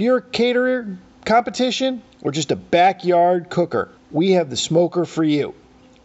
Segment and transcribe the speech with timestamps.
[0.00, 0.96] If you're a caterer,
[1.26, 5.54] competition, or just a backyard cooker, we have the smoker for you.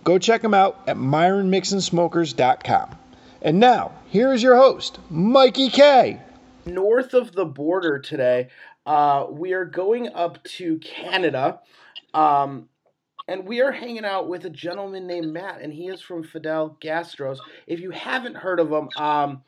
[0.04, 2.98] Go check them out at myronmixonsmokers.com.
[3.42, 6.20] And now, here is your host, Mikey K.
[6.66, 8.50] North of the border today,
[8.86, 11.62] uh, we are going up to Canada.
[12.14, 12.68] Um,
[13.30, 16.78] and we are hanging out with a gentleman named Matt, and he is from Fidel
[16.82, 17.38] Gastros.
[17.66, 19.44] If you haven't heard of him, um,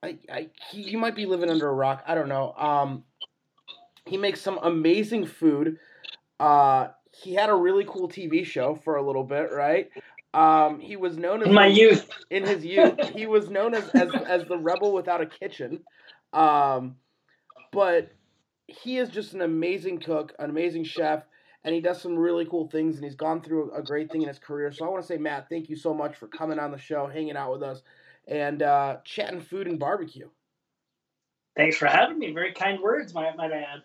[0.00, 2.04] I, I he, you might be living under a rock.
[2.06, 2.54] I don't know.
[2.56, 3.02] Um,
[4.10, 5.78] he makes some amazing food.
[6.40, 9.88] Uh, he had a really cool TV show for a little bit, right?
[10.34, 12.10] Um, he was known as in my youth.
[12.28, 15.80] In his youth, he was known as as, as the rebel without a kitchen.
[16.32, 16.96] Um,
[17.72, 18.10] but
[18.66, 21.22] he is just an amazing cook, an amazing chef,
[21.62, 22.96] and he does some really cool things.
[22.96, 24.72] And he's gone through a great thing in his career.
[24.72, 27.06] So I want to say, Matt, thank you so much for coming on the show,
[27.06, 27.82] hanging out with us,
[28.26, 30.28] and uh, chatting food and barbecue.
[31.56, 32.32] Thanks for having me.
[32.32, 33.82] Very kind words, might might I add.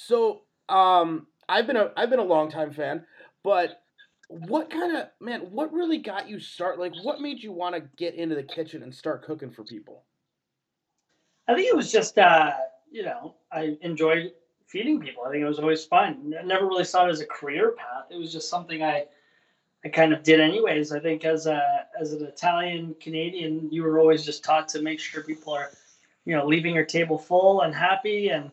[0.00, 3.04] So, um, I've been a I've been a long time fan,
[3.42, 3.82] but
[4.28, 5.40] what kind of man?
[5.50, 6.78] What really got you start?
[6.78, 10.04] Like, what made you want to get into the kitchen and start cooking for people?
[11.48, 12.52] I think it was just uh,
[12.88, 14.30] you know I enjoyed
[14.68, 15.24] feeding people.
[15.24, 16.32] I think it was always fun.
[16.38, 18.04] I never really saw it as a career path.
[18.08, 19.06] It was just something I
[19.84, 20.92] I kind of did anyways.
[20.92, 25.00] I think as a as an Italian Canadian, you were always just taught to make
[25.00, 25.72] sure people are
[26.24, 28.52] you know leaving your table full and happy and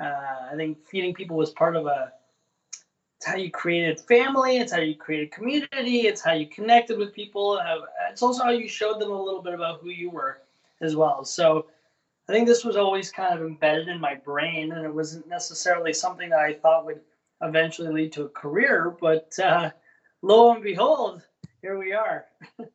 [0.00, 2.12] uh, I think feeding people was part of a
[3.16, 4.58] it's how you created family.
[4.58, 6.06] It's how you created community.
[6.06, 7.60] It's how you connected with people.
[8.10, 10.42] It's also how you showed them a little bit about who you were
[10.82, 11.24] as well.
[11.24, 11.66] So
[12.28, 15.92] I think this was always kind of embedded in my brain, and it wasn't necessarily
[15.92, 17.00] something that I thought would
[17.40, 18.94] eventually lead to a career.
[19.00, 19.70] But uh,
[20.22, 21.22] lo and behold,
[21.62, 22.26] here we are.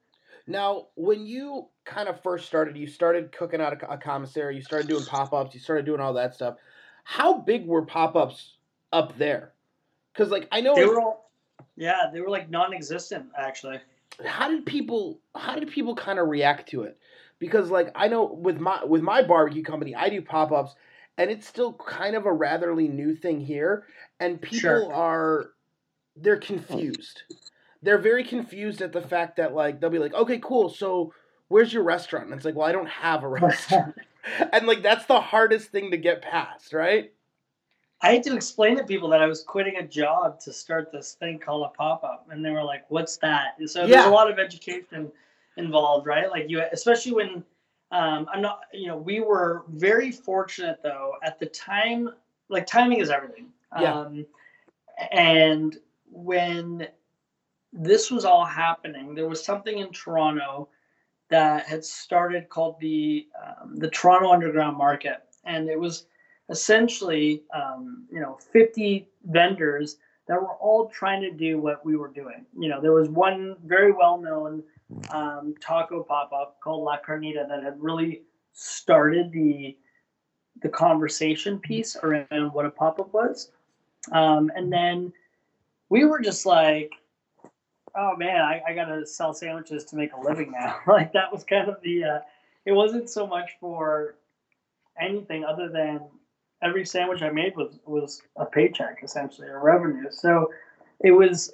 [0.48, 4.62] now, when you kind of first started, you started cooking out a, a commissary, you
[4.64, 6.56] started doing pop ups, you started doing all that stuff.
[7.04, 8.56] How big were pop ups
[8.92, 9.54] up there?
[10.14, 11.32] Because, like, I know they were all,
[11.76, 13.80] yeah, they were like non-existent actually.
[14.26, 15.20] How did people?
[15.36, 16.98] How did people kind of react to it?
[17.40, 20.76] Because, like, I know with my with my barbecue company, I do pop ups,
[21.18, 23.86] and it's still kind of a ratherly new thing here,
[24.20, 24.94] and people sure.
[24.94, 25.52] are
[26.16, 27.24] they're confused.
[27.82, 31.14] They're very confused at the fact that like they'll be like, okay, cool, so
[31.48, 32.26] where's your restaurant?
[32.28, 33.96] And it's like, well, I don't have a restaurant.
[34.54, 37.12] and like that's the hardest thing to get past, right?
[38.04, 41.14] I had to explain to people that I was quitting a job to start this
[41.14, 43.98] thing called a pop up, and they were like, "What's that?" And so yeah.
[43.98, 45.12] there's a lot of education
[45.58, 46.30] involved, right?
[46.30, 47.44] Like you, especially when
[47.92, 52.10] um, I'm not, you know, we were very fortunate though at the time.
[52.50, 53.48] Like timing is everything.
[53.80, 54.00] Yeah.
[54.00, 54.26] Um,
[55.12, 55.78] and
[56.10, 56.88] when
[57.74, 60.70] this was all happening, there was something in Toronto
[61.32, 66.06] that had started called the um, the Toronto Underground Market, and it was
[66.50, 69.98] essentially um, you know 50 vendors
[70.28, 72.46] that were all trying to do what we were doing.
[72.58, 74.62] You know, there was one very well known
[75.10, 79.76] um, taco pop up called La Carnita that had really started the
[80.62, 83.52] the conversation piece around what a pop up was,
[84.12, 85.12] um, and then
[85.90, 86.92] we were just like,
[87.96, 90.78] oh man, I, I gotta sell sandwiches to make a living now.
[90.88, 92.04] like that was kind of the.
[92.04, 92.20] Uh,
[92.66, 94.16] it wasn't so much for
[95.00, 96.02] anything other than
[96.62, 100.10] every sandwich I made was was a paycheck essentially, a revenue.
[100.12, 100.52] So
[101.00, 101.52] it was,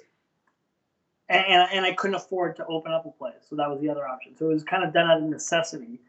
[1.28, 4.06] and and I couldn't afford to open up a place, so that was the other
[4.06, 4.36] option.
[4.36, 6.00] So it was kind of done out of necessity,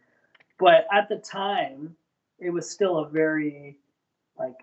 [0.57, 1.95] but at the time,
[2.39, 3.77] it was still a very
[4.37, 4.55] like,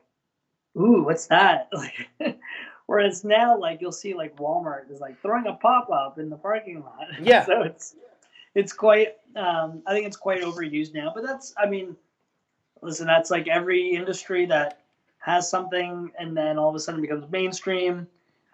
[0.78, 1.70] ooh, what's that?
[2.20, 2.38] Like,
[2.86, 6.36] whereas now, like you'll see, like Walmart is like throwing a pop up in the
[6.36, 7.06] parking lot.
[7.22, 7.44] Yeah.
[7.44, 7.96] so it's
[8.54, 9.16] it's quite.
[9.34, 11.54] Um, I think it's quite overused now, but that's.
[11.56, 11.96] I mean
[12.82, 14.80] listen, that's like every industry that
[15.18, 18.06] has something and then all of a sudden becomes mainstream.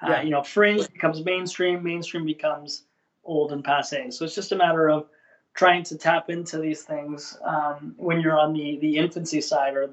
[0.03, 0.19] Uh, yeah.
[0.19, 2.85] Uh, you know, fringe becomes mainstream, mainstream becomes
[3.25, 4.11] old and passe.
[4.11, 5.07] So it's just a matter of
[5.55, 9.91] trying to tap into these things um, when you're on the the infancy side or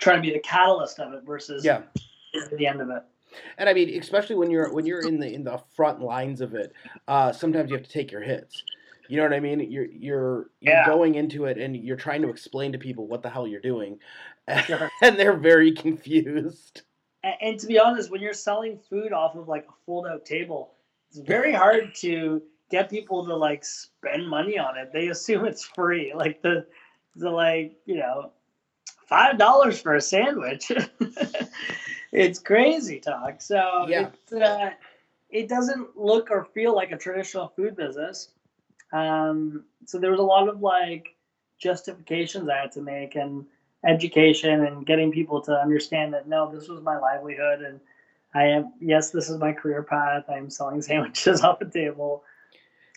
[0.00, 1.82] trying to be the catalyst of it versus yeah.
[2.56, 3.02] the end of it.
[3.58, 6.54] And I mean, especially when you're when you're in the in the front lines of
[6.54, 6.72] it,
[7.06, 8.62] uh, sometimes you have to take your hits.
[9.08, 9.60] You know what I mean?
[9.70, 10.86] You're you're you're yeah.
[10.86, 13.98] going into it and you're trying to explain to people what the hell you're doing,
[14.66, 14.90] sure.
[15.02, 16.82] and they're very confused.
[17.22, 20.24] And, and to be honest, when you're selling food off of like a fold out
[20.24, 20.74] table,
[21.08, 24.90] it's very hard to get people to like spend money on it.
[24.92, 26.12] They assume it's free.
[26.18, 26.66] Like the
[27.16, 28.32] the like, you know,
[29.08, 30.70] five dollars for a sandwich.
[32.12, 33.40] it's crazy talk.
[33.40, 34.10] So yeah.
[34.34, 34.70] Uh,
[35.30, 38.30] it doesn't look or feel like a traditional food business.
[38.92, 41.14] Um, so there was a lot of like
[41.58, 43.44] justifications I had to make and
[43.86, 47.80] education and getting people to understand that no, this was my livelihood and
[48.34, 50.24] I am yes, this is my career path.
[50.28, 52.24] I'm selling sandwiches off the table.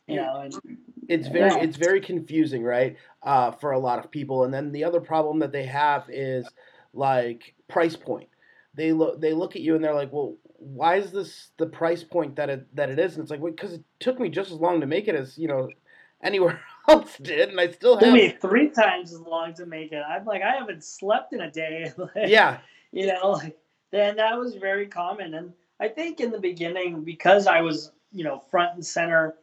[0.07, 0.77] You know, and,
[1.07, 1.57] it's very yeah.
[1.59, 2.97] it's very confusing, right?
[3.23, 4.43] Uh, for a lot of people.
[4.43, 6.47] And then the other problem that they have is
[6.93, 8.27] like price point.
[8.73, 12.03] They look they look at you and they're like, well, why is this the price
[12.03, 13.15] point that it that it is?
[13.15, 15.47] And it's like, because it took me just as long to make it as you
[15.47, 15.69] know
[16.23, 18.03] anywhere else did, and I still have.
[18.03, 20.03] Took me three times as long to make it.
[20.07, 21.91] I'm like, I haven't slept in a day.
[21.97, 22.59] like, yeah,
[22.91, 23.57] you know, like
[23.91, 28.23] then that was very common, and I think in the beginning because I was you
[28.23, 29.35] know front and center.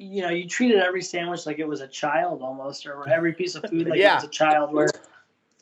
[0.00, 3.56] You know, you treated every sandwich like it was a child almost, or every piece
[3.56, 4.12] of food like yeah.
[4.12, 4.72] it was a child.
[4.72, 4.88] Where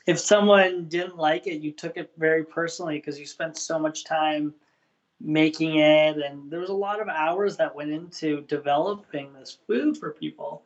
[0.07, 4.05] if someone didn't like it, you took it very personally because you spent so much
[4.05, 4.55] time
[5.21, 9.97] making it and there was a lot of hours that went into developing this food
[9.97, 10.63] for people.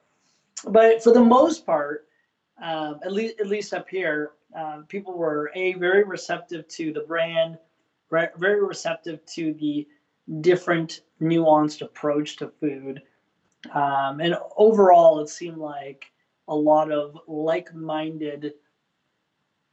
[0.64, 2.06] But for the most part
[2.60, 7.00] um, at least at least up here uh, people were a very receptive to the
[7.00, 7.58] brand
[8.10, 9.86] very receptive to the
[10.40, 13.00] different nuanced approach to food.
[13.72, 16.10] Um, and overall it seemed like
[16.48, 18.54] a lot of like-minded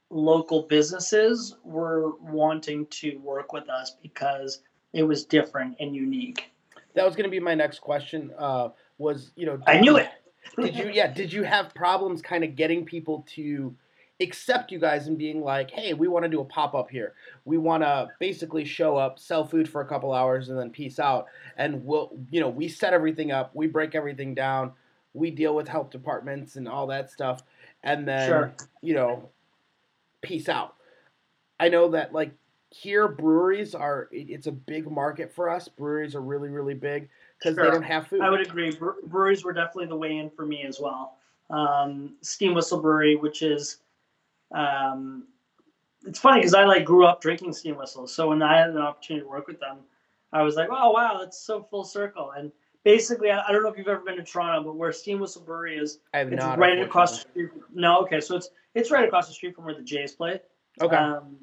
[0.10, 4.62] local businesses were wanting to work with us because
[4.94, 6.52] it was different and unique.
[6.96, 8.32] That was going to be my next question.
[8.38, 9.60] Uh, was you know?
[9.68, 10.10] I knew it.
[10.60, 10.90] did you?
[10.90, 11.08] Yeah.
[11.08, 13.76] Did you have problems kind of getting people to
[14.20, 17.14] accept you guys and being like, hey, we want to do a pop up here.
[17.46, 21.00] We want to basically show up, sell food for a couple hours, and then peace
[21.00, 21.28] out.
[21.58, 24.72] And we'll, you know, we set everything up, we break everything down,
[25.14, 27.44] we deal with health departments and all that stuff,
[27.84, 28.54] and then, sure.
[28.82, 29.30] you know,
[30.22, 30.76] peace out.
[31.60, 32.32] I know that like
[32.70, 35.68] here breweries are it's a big market for us.
[35.68, 37.10] Breweries are really really big
[37.40, 37.66] because sure.
[37.66, 38.22] they don't have food.
[38.22, 38.76] I would agree.
[38.76, 41.18] Bre- breweries were definitely the way in for me as well.
[41.50, 43.78] Um, Steam Whistle Brewery, which is
[44.54, 45.28] um,
[46.06, 48.14] it's funny because I like grew up drinking Steam Whistles.
[48.14, 49.78] So when I had an opportunity to work with them,
[50.34, 52.32] I was like, oh wow, that's so full circle.
[52.38, 52.52] And
[52.88, 55.42] basically, I, I don't know if you've ever been to Toronto, but where Steam Whistle
[55.42, 57.50] Brewery is, it's right across the street.
[57.74, 60.40] No, okay, so it's it's right across the street from where the Jays play.
[60.82, 60.96] Okay.
[60.96, 61.36] Um,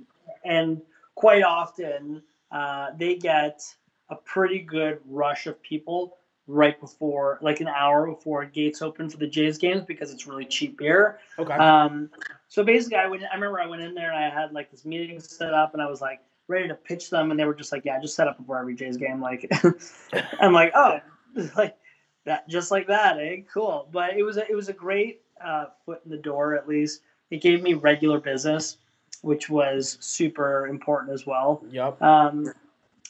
[0.44, 0.80] and
[1.16, 3.60] quite often uh, they get
[4.08, 9.18] a pretty good rush of people right before, like an hour before gates open for
[9.18, 11.18] the Jays games because it's really cheap beer.
[11.38, 11.52] Okay.
[11.52, 12.08] Um,
[12.48, 13.22] so basically, I went.
[13.24, 15.82] I remember I went in there and I had like this meeting set up, and
[15.82, 18.28] I was like ready to pitch them, and they were just like, "Yeah, just set
[18.28, 19.50] up before every Jays game." Like,
[20.40, 21.00] I'm like, "Oh,
[21.56, 21.76] like
[22.24, 23.42] that, just like that, eh?
[23.52, 26.54] Cool." But it was a, it was a great uh, foot in the door.
[26.54, 28.78] At least it gave me regular business
[29.24, 31.64] which was super important as well.
[31.70, 32.00] Yep.
[32.02, 32.52] Um,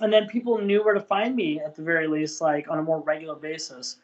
[0.00, 2.82] and then people knew where to find me at the very least, like on a
[2.82, 3.96] more regular basis.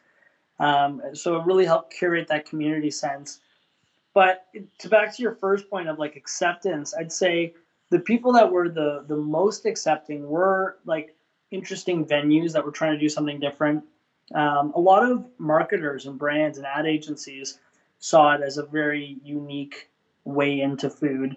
[0.59, 3.39] Um, so it really helped curate that community sense.
[4.13, 4.45] But
[4.79, 7.53] to back to your first point of like acceptance, I'd say
[7.89, 11.15] the people that were the the most accepting were like
[11.49, 13.83] interesting venues that were trying to do something different.
[14.33, 17.59] Um, a lot of marketers and brands and ad agencies
[17.99, 19.89] saw it as a very unique
[20.23, 21.35] way into food.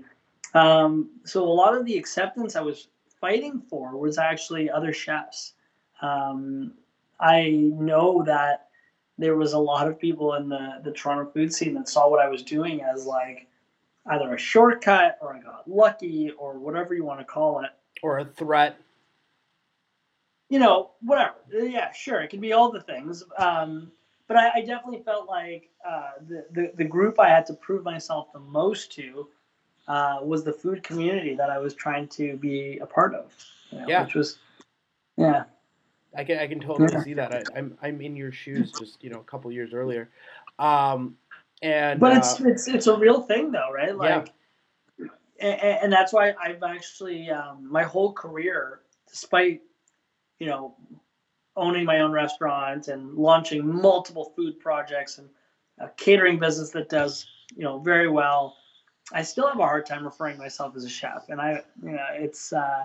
[0.54, 2.88] Um, so a lot of the acceptance I was
[3.20, 5.54] fighting for was actually other chefs.
[6.00, 6.72] Um,
[7.20, 8.68] I know that
[9.18, 12.20] there was a lot of people in the, the Toronto food scene that saw what
[12.20, 13.46] I was doing as like
[14.06, 17.70] either a shortcut or I got lucky or whatever you want to call it.
[18.02, 18.76] Or a threat.
[20.48, 21.34] You know, whatever.
[21.50, 22.20] Yeah, sure.
[22.20, 23.24] It can be all the things.
[23.38, 23.90] Um,
[24.26, 27.84] but I, I, definitely felt like uh, the, the, the group I had to prove
[27.84, 29.28] myself the most to
[29.88, 33.32] uh, was the food community that I was trying to be a part of.
[33.70, 34.04] You know, yeah.
[34.04, 34.38] Which was,
[35.16, 35.44] yeah.
[36.16, 37.02] I can I can totally yeah.
[37.02, 37.34] see that.
[37.34, 40.10] I, am I'm, I'm in your shoes just you know a couple years earlier,
[40.60, 41.16] um,
[41.60, 43.96] and but it's uh, it's it's a real thing though, right?
[43.96, 44.32] Like,
[44.96, 45.06] yeah.
[45.40, 49.62] and, and that's why I've actually um, my whole career, despite
[50.38, 50.76] you know
[51.56, 55.28] owning my own restaurant and launching multiple food projects and
[55.78, 57.26] a catering business that does
[57.56, 58.56] you know very well
[59.12, 62.06] I still have a hard time referring myself as a chef, and I, you know,
[62.12, 62.84] it's uh,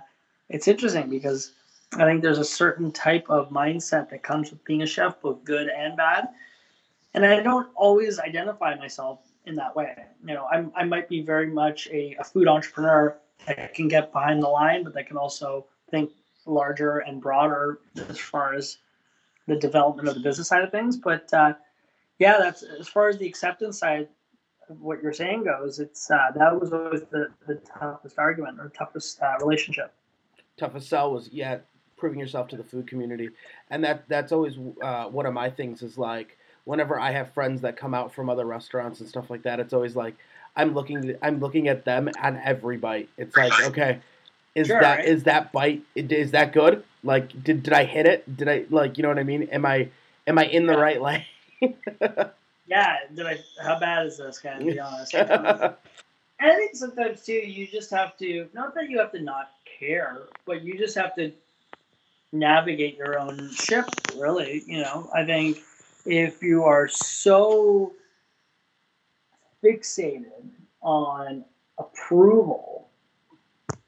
[0.49, 1.53] it's interesting because
[1.93, 5.43] I think there's a certain type of mindset that comes with being a chef, both
[5.43, 6.27] good and bad,
[7.13, 9.95] and I don't always identify myself in that way.
[10.25, 14.11] You know, I'm, I might be very much a, a food entrepreneur that can get
[14.11, 16.11] behind the line, but that can also think
[16.49, 17.79] larger and broader
[18.09, 18.77] as far as
[19.47, 20.97] the development of the business side of things.
[20.97, 21.53] But uh,
[22.19, 24.07] yeah, that's as far as the acceptance side
[24.69, 25.79] of what you're saying goes.
[25.79, 29.93] It's uh, that was always the, the toughest argument or toughest uh, relationship.
[30.57, 31.57] Toughest sell was yeah,
[31.97, 33.29] proving yourself to the food community,
[33.69, 37.61] and that that's always uh, one of my things is like whenever I have friends
[37.61, 40.15] that come out from other restaurants and stuff like that, it's always like
[40.55, 43.09] I'm looking I'm looking at them on every bite.
[43.17, 43.99] It's like okay
[44.55, 45.05] is sure, that right?
[45.05, 46.83] is that bite is that good?
[47.03, 48.37] Like did did I hit it?
[48.37, 49.43] Did I like you know what I mean?
[49.43, 49.89] Am I
[50.27, 50.79] am I in the yeah.
[50.79, 51.25] right lane?
[52.67, 55.15] yeah, did I how bad is this guy to be honest?
[56.41, 60.23] I think sometimes too you just have to not that you have to not care,
[60.45, 61.31] but you just have to
[62.31, 64.63] navigate your own ship, really.
[64.65, 65.59] You know, I think
[66.05, 67.93] if you are so
[69.63, 70.49] fixated
[70.81, 71.43] on
[71.77, 72.78] approval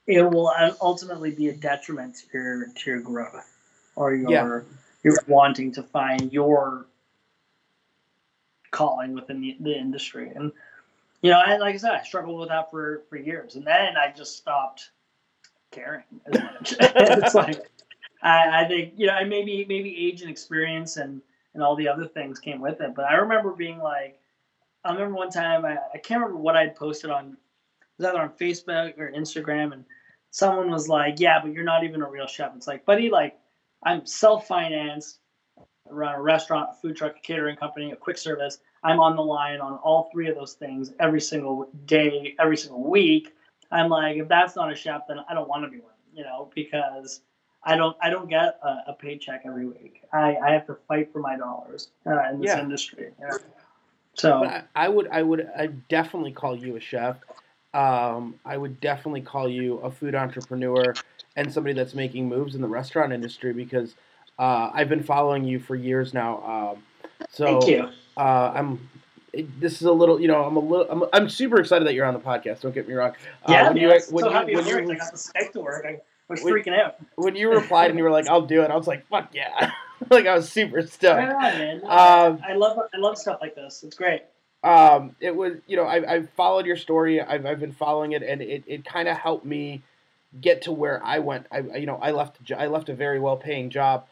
[0.08, 3.58] it will ultimately be a detriment to your to your growth
[3.96, 4.62] or your yeah.
[5.04, 6.88] your wanting to find your
[8.72, 10.32] calling within the, the industry.
[10.34, 10.52] And
[11.22, 13.56] you know like i said i struggled with that for for years.
[13.56, 14.92] And then i just stopped
[15.72, 16.76] caring as much.
[16.80, 17.62] It's like
[18.24, 21.22] I, I think you know and maybe maybe age and experience and
[21.54, 22.96] and all the other things came with it.
[22.96, 24.20] But i remember being like
[24.84, 27.38] i remember one time i, I can't remember what i'd posted on
[28.02, 29.86] was either on facebook or instagram and
[30.32, 33.38] someone was like, "Yeah, but you're not even a real chef." It's like, buddy, like
[33.84, 35.20] I'm self-financed,
[35.90, 38.60] run a restaurant, a food truck, a catering company, a quick service.
[38.84, 42.90] I'm on the line on all three of those things every single day, every single
[42.90, 43.36] week.
[43.70, 46.24] I'm like, if that's not a chef, then I don't want to be one, you
[46.24, 47.22] know, because
[47.64, 50.02] I don't I don't get a, a paycheck every week.
[50.12, 52.62] I, I have to fight for my dollars uh, in this yeah.
[52.62, 53.12] industry.
[53.20, 53.38] Yeah.
[54.14, 57.18] So I, I would I would I definitely call you a chef
[57.74, 60.94] um, I would definitely call you a food entrepreneur
[61.36, 63.96] and somebody that's making moves in the restaurant industry because
[64.38, 66.76] uh, I've been following you for years now.
[66.76, 66.84] Um,
[67.30, 67.90] so Thank you.
[68.18, 68.90] Uh, I'm.
[69.34, 71.94] It, this is a little, you know, I'm a little, I'm, I'm super excited that
[71.94, 72.60] you're on the podcast.
[72.60, 73.12] Don't get me wrong.
[73.48, 74.90] Uh, yeah, when you, when so you, happy when work.
[74.90, 75.86] I got the Skype to work.
[75.88, 76.98] I was when, freaking out.
[77.16, 79.72] When you replied and you were like, "I'll do it," I was like, "Fuck yeah!"
[80.10, 81.18] like I was super stoked.
[81.18, 81.78] Right on, man.
[81.86, 83.84] Um, I love, I love stuff like this.
[83.86, 84.24] It's great
[84.64, 87.22] um, it was you know I, I've followed your story.
[87.22, 89.82] I've, I've been following it, and it, it kind of helped me
[90.40, 91.48] get to where I went.
[91.52, 94.08] I you know I left I left a very well paying job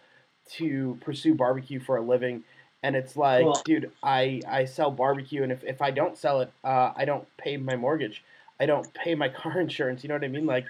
[0.54, 2.44] to pursue barbecue for a living,
[2.82, 3.62] and it's like, cool.
[3.64, 7.26] dude, I I sell barbecue, and if, if I don't sell it, uh, I don't
[7.38, 8.24] pay my mortgage,
[8.60, 10.04] I don't pay my car insurance.
[10.04, 10.48] You know what I mean?
[10.48, 10.66] Like,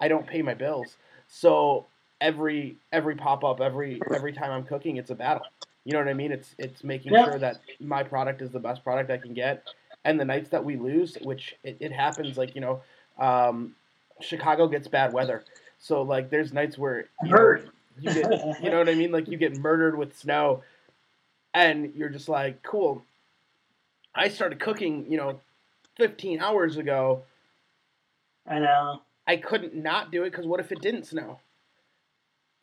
[0.00, 0.96] I don't pay my bills.
[1.26, 1.86] So
[2.20, 5.46] every every pop up, every every time I'm cooking, it's a battle.
[5.84, 6.32] You know what I mean?
[6.32, 7.24] It's it's making yeah.
[7.24, 9.64] sure that my product is the best product I can get.
[10.04, 12.82] And the nights that we lose, which it, it happens, like you know,
[13.18, 13.74] um,
[14.20, 15.44] Chicago gets bad weather,
[15.78, 17.58] so like there's nights where you know,
[18.00, 19.12] you get, you know what I mean?
[19.12, 20.62] Like you get murdered with snow,
[21.52, 23.02] and you're just like, cool.
[24.14, 25.40] I started cooking, you know,
[25.96, 27.22] 15 hours ago.
[28.46, 29.02] I know.
[29.26, 31.40] I couldn't not do it because what if it didn't snow?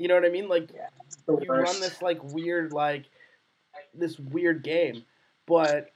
[0.02, 0.50] You know what I mean?
[0.50, 0.88] Like yeah,
[1.28, 3.06] you run this like weird like
[3.94, 5.04] this weird game,
[5.46, 5.92] but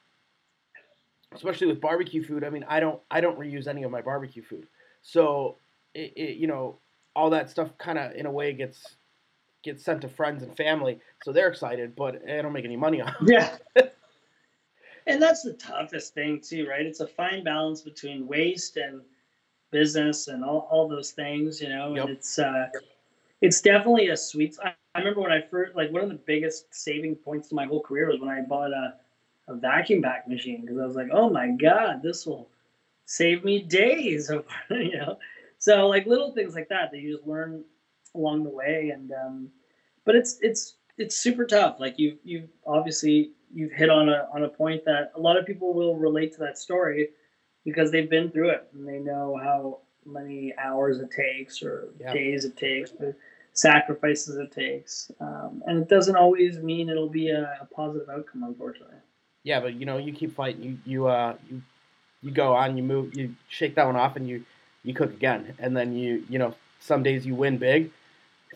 [1.33, 2.43] especially with barbecue food.
[2.43, 4.67] I mean, I don't I don't reuse any of my barbecue food,
[5.01, 5.57] so
[5.95, 6.77] it, it you know
[7.15, 8.95] all that stuff kind of in a way gets
[9.63, 13.01] gets sent to friends and family, so they're excited, but I don't make any money
[13.01, 13.11] on.
[13.21, 13.31] It.
[13.31, 13.57] Yeah.
[15.07, 16.85] and that's the toughest thing too, right?
[16.85, 19.01] It's a fine balance between waste and
[19.71, 21.95] business and all, all those things, you know.
[21.95, 22.05] Yep.
[22.05, 22.67] And it's uh,
[23.41, 24.55] it's definitely a sweet.
[24.63, 27.65] I, I remember when I first like one of the biggest saving points to my
[27.65, 28.95] whole career was when I bought a,
[29.47, 32.49] a vacuum pack machine because I was like, oh my god, this will
[33.05, 35.17] save me days of you know.
[35.59, 37.63] So like little things like that that you just learn
[38.13, 39.49] along the way, and um,
[40.05, 41.77] but it's it's it's super tough.
[41.79, 45.45] Like you you obviously you've hit on a on a point that a lot of
[45.45, 47.09] people will relate to that story
[47.63, 52.13] because they've been through it and they know how many hours it takes or yeah.
[52.13, 53.15] days it takes, the
[53.53, 58.43] sacrifices it takes, um, and it doesn't always mean it'll be a, a, positive outcome,
[58.43, 58.95] unfortunately.
[59.43, 60.63] Yeah, but you know, you keep fighting.
[60.63, 61.61] You you uh you
[62.21, 62.77] you go on.
[62.77, 63.15] You move.
[63.15, 64.43] You shake that one off, and you
[64.83, 67.91] you cook again, and then you you know some days you win big,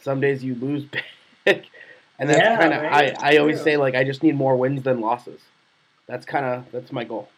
[0.02, 0.86] some days you lose
[1.46, 1.66] big,
[2.18, 4.84] and that's yeah, kind of I I always say like I just need more wins
[4.84, 5.42] than losses.
[6.08, 7.30] That's kind of that's my goal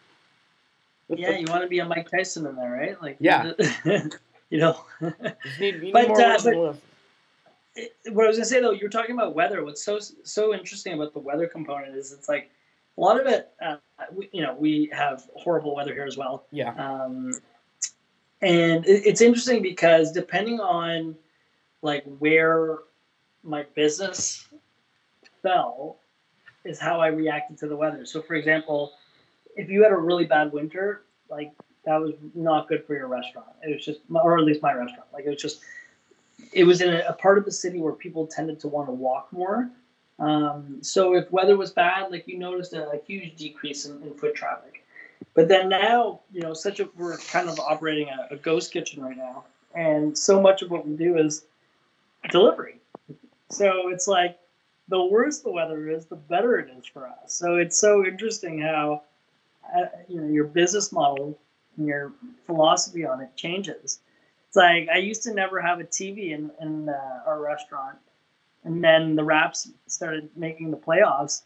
[1.18, 3.00] yeah, you want to be a Mike Tyson in there, right?
[3.02, 3.52] Like, yeah,
[4.50, 4.84] you know.
[5.58, 6.76] need, but, uh, but
[8.12, 9.64] what I was gonna say though, you were talking about weather.
[9.64, 12.50] What's so so interesting about the weather component is it's like
[12.96, 13.50] a lot of it.
[13.64, 13.76] Uh,
[14.12, 16.46] we, you know, we have horrible weather here as well.
[16.50, 16.74] Yeah.
[16.74, 17.32] Um,
[18.42, 21.16] and it, it's interesting because depending on
[21.80, 22.78] like where
[23.42, 24.48] my business
[25.42, 25.98] fell
[26.64, 28.04] is how I reacted to the weather.
[28.04, 28.92] So, for example,
[29.56, 31.52] if you had a really bad winter, like
[31.84, 33.48] that was not good for your restaurant.
[33.62, 35.08] It was just, or at least my restaurant.
[35.12, 35.60] Like it was just,
[36.52, 38.92] it was in a, a part of the city where people tended to want to
[38.92, 39.70] walk more.
[40.18, 44.14] Um, so if weather was bad, like you noticed a, a huge decrease in, in,
[44.14, 44.84] foot traffic.
[45.34, 49.02] But then now, you know, such a we're kind of operating a, a ghost kitchen
[49.02, 49.44] right now,
[49.74, 51.46] and so much of what we do is
[52.30, 52.76] delivery.
[53.50, 54.38] So it's like
[54.88, 57.32] the worse the weather is, the better it is for us.
[57.32, 59.02] So it's so interesting how
[60.08, 61.38] you know your business model
[61.76, 62.12] and your
[62.46, 64.00] philosophy on it changes.
[64.48, 67.98] It's like I used to never have a TV in in uh, our restaurant,
[68.64, 71.42] and then the Raps started making the playoffs.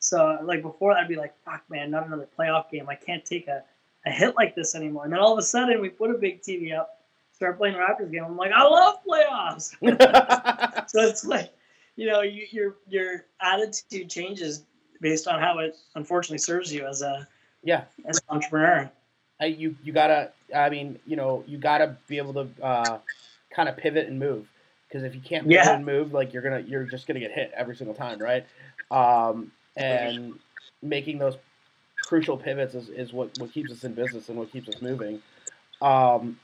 [0.00, 2.88] So like before, I'd be like, "Fuck, man, not another playoff game.
[2.88, 3.62] I can't take a,
[4.04, 6.42] a hit like this anymore." And then all of a sudden, we put a big
[6.42, 7.00] TV up,
[7.32, 8.24] start playing Raptors game.
[8.24, 9.70] I'm like, I love playoffs.
[10.90, 11.52] so it's like,
[11.96, 14.64] you know, you, your your attitude changes
[15.00, 17.26] based on how it unfortunately serves you as a
[17.62, 18.90] yeah as an entrepreneur.
[19.40, 22.98] I, you you gotta I mean you know you gotta be able to uh,
[23.54, 24.46] kind of pivot and move
[24.88, 25.74] because if you can't pivot yeah.
[25.74, 28.46] and move like you're gonna you're just gonna get hit every single time right
[28.90, 30.34] um, and
[30.82, 31.36] making those
[32.04, 35.22] crucial pivots is, is what, what keeps us in business and what keeps us moving
[35.80, 36.38] um,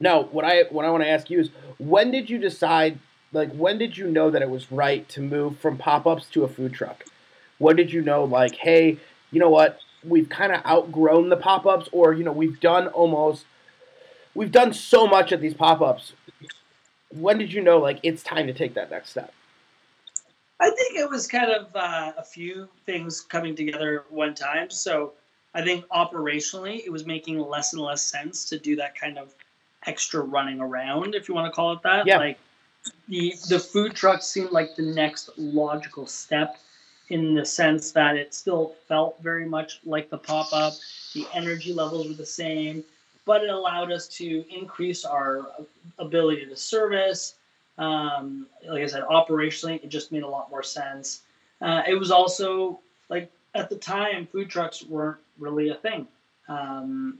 [0.00, 2.98] now, what I what I want to ask you is, when did you decide?
[3.32, 6.44] Like, when did you know that it was right to move from pop ups to
[6.44, 7.04] a food truck?
[7.58, 8.98] When did you know, like, hey,
[9.30, 9.80] you know what?
[10.04, 13.44] We've kind of outgrown the pop ups, or you know, we've done almost,
[14.34, 16.12] we've done so much at these pop ups.
[17.10, 19.32] When did you know, like, it's time to take that next step?
[20.60, 24.70] I think it was kind of uh, a few things coming together at one time.
[24.70, 25.12] So
[25.54, 29.34] I think operationally, it was making less and less sense to do that kind of
[29.86, 32.06] extra running around, if you want to call it that.
[32.06, 32.18] Yeah.
[32.18, 32.38] Like
[33.08, 36.58] the the food truck seemed like the next logical step
[37.10, 40.74] in the sense that it still felt very much like the pop up.
[41.14, 42.84] The energy levels were the same,
[43.24, 45.46] but it allowed us to increase our
[45.98, 47.34] ability to service.
[47.78, 51.22] Um, like I said, operationally, it just made a lot more sense.
[51.60, 56.06] Uh, it was also like at the time, food trucks weren't really a thing
[56.48, 57.18] um,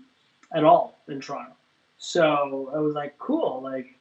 [0.52, 1.52] at all in Toronto.
[1.98, 3.94] So I was like, cool, like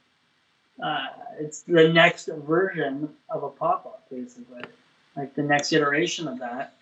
[0.83, 1.07] uh,
[1.39, 4.63] it's the next version of a pop up, basically,
[5.17, 6.75] like the next iteration of that.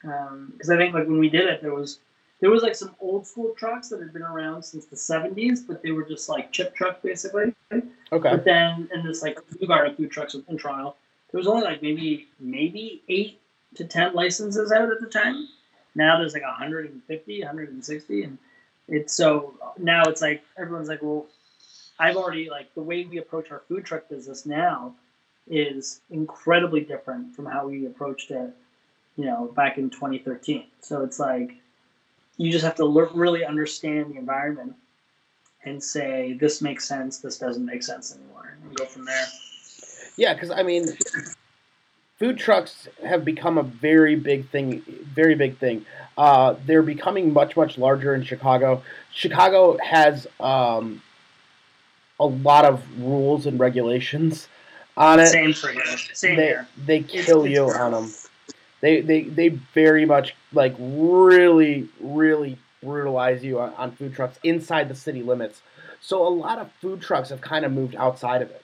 [0.00, 1.98] Because um, I think like when we did it, there was
[2.40, 5.82] there was like some old school trucks that had been around since the 70s, but
[5.82, 7.54] they were just like chip trucks basically.
[7.72, 7.86] Okay.
[8.10, 10.96] But then in this like Blue Garden food trucks in Toronto,
[11.30, 13.40] there was only like maybe maybe eight
[13.76, 15.48] to ten licenses out at the time.
[15.94, 18.38] Now there's like 150, 160, and
[18.88, 21.26] it's so now it's like everyone's like, well,
[21.98, 24.94] I've already like the way we approach our food truck business now
[25.46, 28.50] is incredibly different from how we approached it,
[29.16, 30.66] you know, back in 2013.
[30.80, 31.54] So it's like
[32.36, 34.74] you just have to really understand the environment
[35.64, 39.26] and say this makes sense, this doesn't make sense anymore, and go from there.
[40.16, 40.86] Yeah, because I mean,
[42.18, 44.82] food trucks have become a very big thing.
[45.14, 45.84] Very big thing.
[46.16, 48.82] Uh, they're becoming much much larger in Chicago.
[49.12, 51.02] Chicago has um,
[52.20, 54.48] a lot of rules and regulations
[54.96, 55.28] on it.
[55.28, 55.72] Same for.
[56.12, 56.68] Same they, here.
[56.84, 58.12] They kill it's, you it's on them.
[58.80, 64.88] They, they they very much like really really brutalize you on, on food trucks inside
[64.88, 65.62] the city limits.
[66.00, 68.62] So a lot of food trucks have kind of moved outside of it.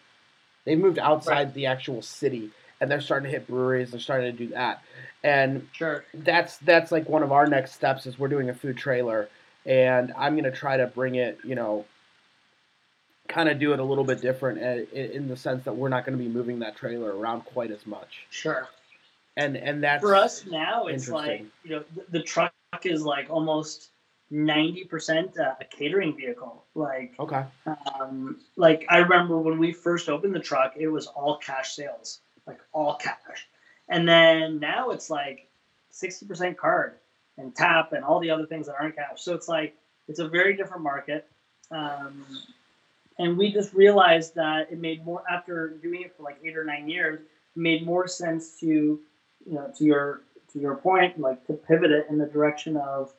[0.66, 1.54] They've moved outside right.
[1.54, 3.90] the actual city and they're starting to hit breweries.
[3.90, 4.82] They're starting to do that,
[5.22, 8.76] and sure, that's that's like one of our next steps is we're doing a food
[8.76, 9.28] trailer,
[9.66, 11.84] and I'm gonna try to bring it, you know,
[13.30, 14.58] kind of do it a little bit different
[14.92, 17.86] in the sense that we're not going to be moving that trailer around quite as
[17.86, 18.26] much.
[18.30, 18.68] Sure.
[19.36, 20.86] And and that's for us now.
[20.86, 22.52] It's like you know the, the truck
[22.84, 23.90] is like almost
[24.30, 26.64] ninety percent uh, a catering vehicle.
[26.74, 27.44] Like okay,
[27.98, 32.20] um, like I remember when we first opened the truck, it was all cash sales
[32.50, 33.48] like all cash.
[33.88, 35.48] And then now it's like
[35.92, 36.94] 60% card
[37.38, 39.22] and tap and all the other things that aren't cash.
[39.22, 39.74] So it's like
[40.08, 41.26] it's a very different market.
[41.70, 42.24] Um,
[43.20, 46.64] and we just realized that it made more after doing it for like eight or
[46.64, 47.20] nine years,
[47.54, 52.06] made more sense to you know to your to your point, like to pivot it
[52.08, 53.12] in the direction of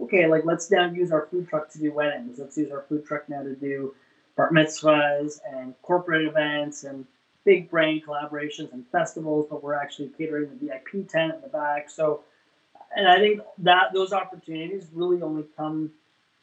[0.00, 2.38] okay, like let's now use our food truck to do weddings.
[2.38, 3.94] Let's use our food truck now to do
[4.36, 7.06] bar mitzvahs and corporate events and
[7.44, 11.90] big brand collaborations and festivals, but we're actually catering the VIP tent in the back.
[11.90, 12.22] So,
[12.96, 15.90] and I think that those opportunities really only come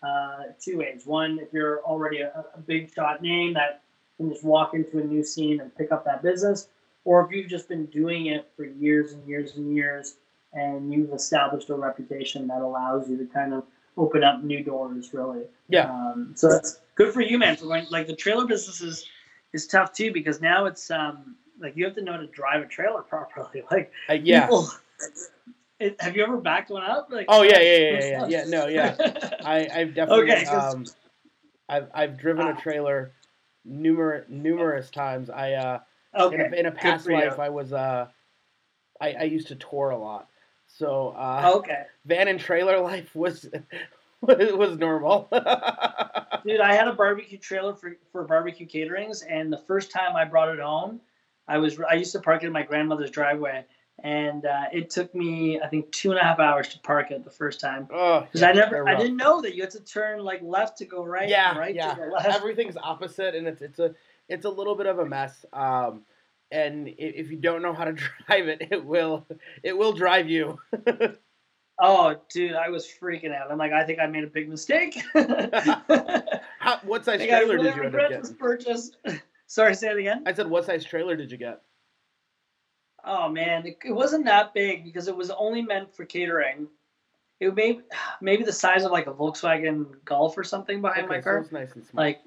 [0.03, 1.03] uh, two ways.
[1.05, 3.83] One, if you're already a, a big shot name that
[4.17, 6.67] can just walk into a new scene and pick up that business,
[7.05, 10.15] or if you've just been doing it for years and years and years
[10.53, 13.63] and you've established a reputation that allows you to kind of
[13.97, 15.43] open up new doors really.
[15.67, 15.91] Yeah.
[15.91, 17.55] Um, so that's good for you man.
[17.55, 19.05] For going like the trailer business is
[19.53, 22.62] is tough too because now it's um like you have to know how to drive
[22.62, 23.63] a trailer properly.
[23.69, 24.45] Like uh, yeah.
[24.45, 24.69] people,
[25.79, 27.09] it, have you ever backed one up?
[27.11, 28.43] Like oh yeah yeah yeah yeah, yeah.
[28.45, 28.95] no yeah.
[29.45, 30.85] I i've definitely okay, um
[31.67, 33.13] i've i've driven a trailer
[33.65, 35.29] numerous numerous times.
[35.29, 35.79] I uh
[36.17, 38.07] okay in a, in a past life i was uh
[39.01, 40.27] I, I used to tour a lot.
[40.67, 43.49] So uh, okay, van and trailer life was
[44.21, 45.27] was normal.
[46.45, 50.25] Dude, I had a barbecue trailer for for barbecue caterings, and the first time I
[50.25, 51.01] brought it home,
[51.47, 53.65] I was I used to park it in my grandmother's driveway,
[54.03, 57.23] and uh, it took me I think two and a half hours to park it
[57.23, 57.88] the first time.
[57.91, 60.77] Oh, because yeah, I never I didn't know that you had to turn like left
[60.79, 61.29] to go right.
[61.29, 61.95] Yeah, right yeah.
[62.23, 63.93] Everything's opposite, and it's it's a
[64.27, 65.45] it's a little bit of a mess.
[65.53, 66.01] Um,
[66.51, 67.93] and if you don't know how to
[68.27, 69.25] drive it, it will
[69.63, 70.59] it will drive you.
[71.79, 73.51] oh, dude, I was freaking out.
[73.51, 75.01] I'm like, I think I made a big mistake.
[75.13, 78.35] how, what size trailer really did you end up getting?
[78.35, 78.91] Purchase.
[79.47, 80.23] Sorry, say it again.
[80.25, 81.62] I said, what size trailer did you get?
[83.05, 86.67] Oh man, it, it wasn't that big because it was only meant for catering.
[87.39, 87.79] It may
[88.21, 91.45] maybe the size of like a Volkswagen Golf or something behind okay, my car.
[91.49, 92.03] So nice and small.
[92.03, 92.21] Like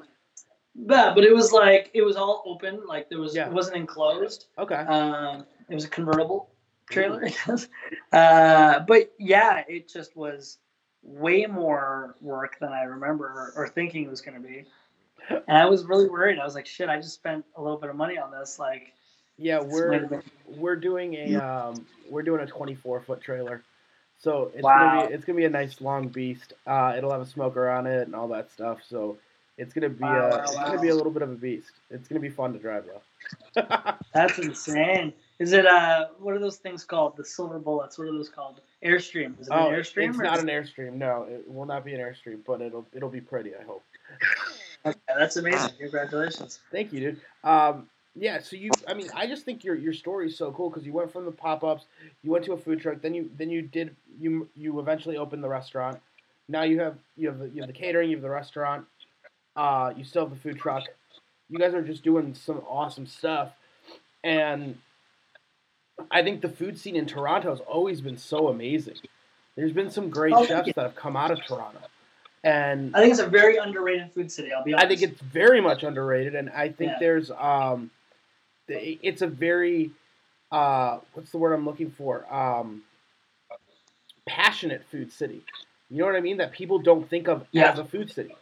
[0.75, 3.47] yeah, but it was like it was all open, like there was yeah.
[3.47, 4.47] it wasn't enclosed.
[4.59, 4.75] Okay.
[4.75, 6.51] Um, it was a convertible
[6.91, 7.69] trailer, I guess.
[8.13, 10.59] Uh, but yeah, it just was
[11.03, 14.65] way more work than I remember or, or thinking it was going to be.
[15.29, 16.39] And I was really worried.
[16.39, 18.59] I was like, shit, I just spent a little bit of money on this.
[18.59, 18.93] Like,
[19.43, 23.63] yeah, we're we're doing a um, we're doing a 24 foot trailer.
[24.19, 24.79] So it's wow.
[24.79, 26.53] gonna be it's gonna be a nice long beast.
[26.67, 28.79] Uh, it'll have a smoker on it and all that stuff.
[28.89, 29.19] So
[29.59, 30.67] it's gonna be wow, a, wow, it's wow.
[30.67, 31.73] gonna be a little bit of a beast.
[31.91, 33.95] It's gonna be fun to drive though.
[34.15, 35.13] That's insane.
[35.41, 37.17] Is it uh what are those things called?
[37.17, 37.99] The silver bullets.
[37.99, 38.61] What are those called?
[38.85, 39.41] Airstream.
[39.41, 40.11] Is it oh, an airstream?
[40.11, 40.95] It's not an airstream.
[40.95, 43.57] No, it will not be an airstream, but it'll it'll be pretty.
[43.57, 43.83] I hope.
[44.87, 45.73] okay, that's amazing.
[45.81, 46.61] Congratulations.
[46.71, 47.21] Thank you, dude.
[47.43, 48.41] Um, yeah.
[48.41, 50.93] So you, I mean, I just think your your story is so cool because you
[50.93, 51.87] went from the pop ups,
[52.23, 55.43] you went to a food truck, then you then you did you you eventually opened
[55.43, 55.99] the restaurant.
[56.49, 58.87] Now you have you have the, you have the catering, you have the restaurant.
[59.57, 60.85] Uh, you still have the food truck.
[61.49, 63.53] You guys are just doing some awesome stuff,
[64.25, 64.79] and
[66.11, 68.97] I think the food scene in Toronto has always been so amazing.
[69.57, 71.81] There's been some great oh, chefs that have come out of Toronto,
[72.43, 74.53] and I think it's a very underrated food city.
[74.53, 74.85] I'll be honest.
[74.85, 76.99] I think it's very much underrated, and I think yeah.
[77.01, 77.91] there's um,
[78.81, 79.91] it's a very
[80.51, 82.33] uh, what's the word I'm looking for?
[82.33, 82.83] Um,
[84.27, 85.43] passionate food city.
[85.91, 86.39] You know what I mean?
[86.39, 87.73] That people don't think of yeah.
[87.73, 88.35] as a food city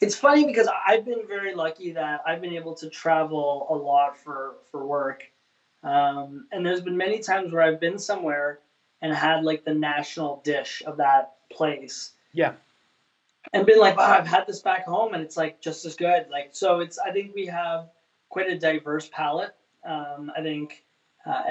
[0.00, 4.16] it's funny because I've been very lucky that I've been able to travel a lot
[4.16, 5.24] for for work,
[5.82, 8.60] um, and there's been many times where I've been somewhere
[9.02, 12.12] and had like the national dish of that place.
[12.32, 12.52] Yeah.
[13.52, 16.26] And been like, wow, I've had this back home, and it's like just as good.
[16.30, 16.98] Like, so it's.
[16.98, 17.88] I think we have
[18.28, 19.54] quite a diverse palette.
[19.84, 20.84] Um, I think,
[21.26, 21.42] uh,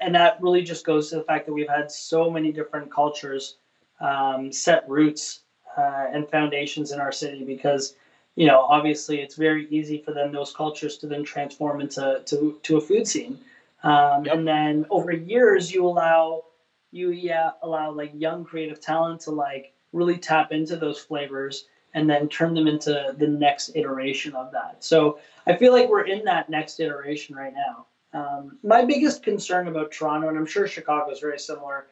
[0.00, 3.56] and that really just goes to the fact that we've had so many different cultures
[4.00, 5.40] um, set roots
[5.76, 7.94] uh, and foundations in our city because
[8.36, 12.58] you know obviously it's very easy for them those cultures to then transform into to,
[12.62, 13.38] to a food scene
[13.82, 14.34] um, yep.
[14.34, 16.42] and then over years you allow
[16.90, 22.08] you yeah allow like young creative talent to like really tap into those flavors and
[22.08, 26.24] then turn them into the next iteration of that so i feel like we're in
[26.24, 31.10] that next iteration right now um, my biggest concern about toronto and i'm sure chicago
[31.10, 31.86] is very similar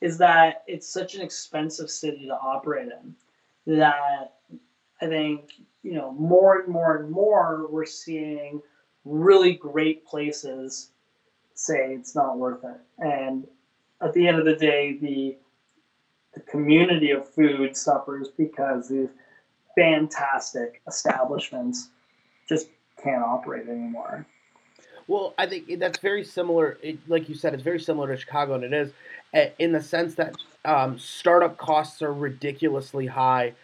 [0.00, 3.14] is that it's such an expensive city to operate in
[3.66, 4.34] that
[5.00, 8.60] I think, you know, more and more and more we're seeing
[9.04, 10.90] really great places
[11.54, 12.80] say it's not worth it.
[12.98, 13.46] And
[14.00, 15.36] at the end of the day, the
[16.34, 19.08] the community of food suffers because these
[19.76, 21.90] fantastic establishments
[22.48, 22.68] just
[23.02, 24.26] can't operate anymore.
[25.06, 26.78] Well, I think that's very similar.
[26.82, 28.92] It, like you said, it's very similar to Chicago, and it is
[29.32, 33.54] eh, in the sense that um, startup costs are ridiculously high.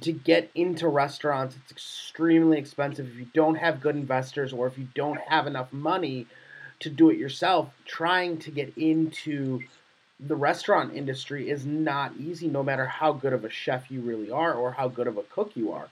[0.00, 3.06] To get into restaurants, it's extremely expensive.
[3.08, 6.26] If you don't have good investors or if you don't have enough money
[6.80, 9.60] to do it yourself, trying to get into
[10.26, 14.30] the restaurant industry is not easy, no matter how good of a chef you really
[14.30, 15.88] are or how good of a cook you are,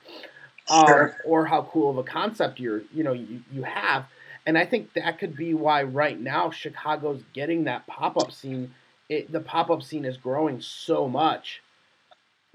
[0.67, 1.03] sure.
[1.03, 4.07] um, or how cool of a concept you're you know you, you have
[4.47, 8.75] and I think that could be why right now Chicago's getting that pop up scene.
[9.09, 11.63] It, the pop up scene is growing so much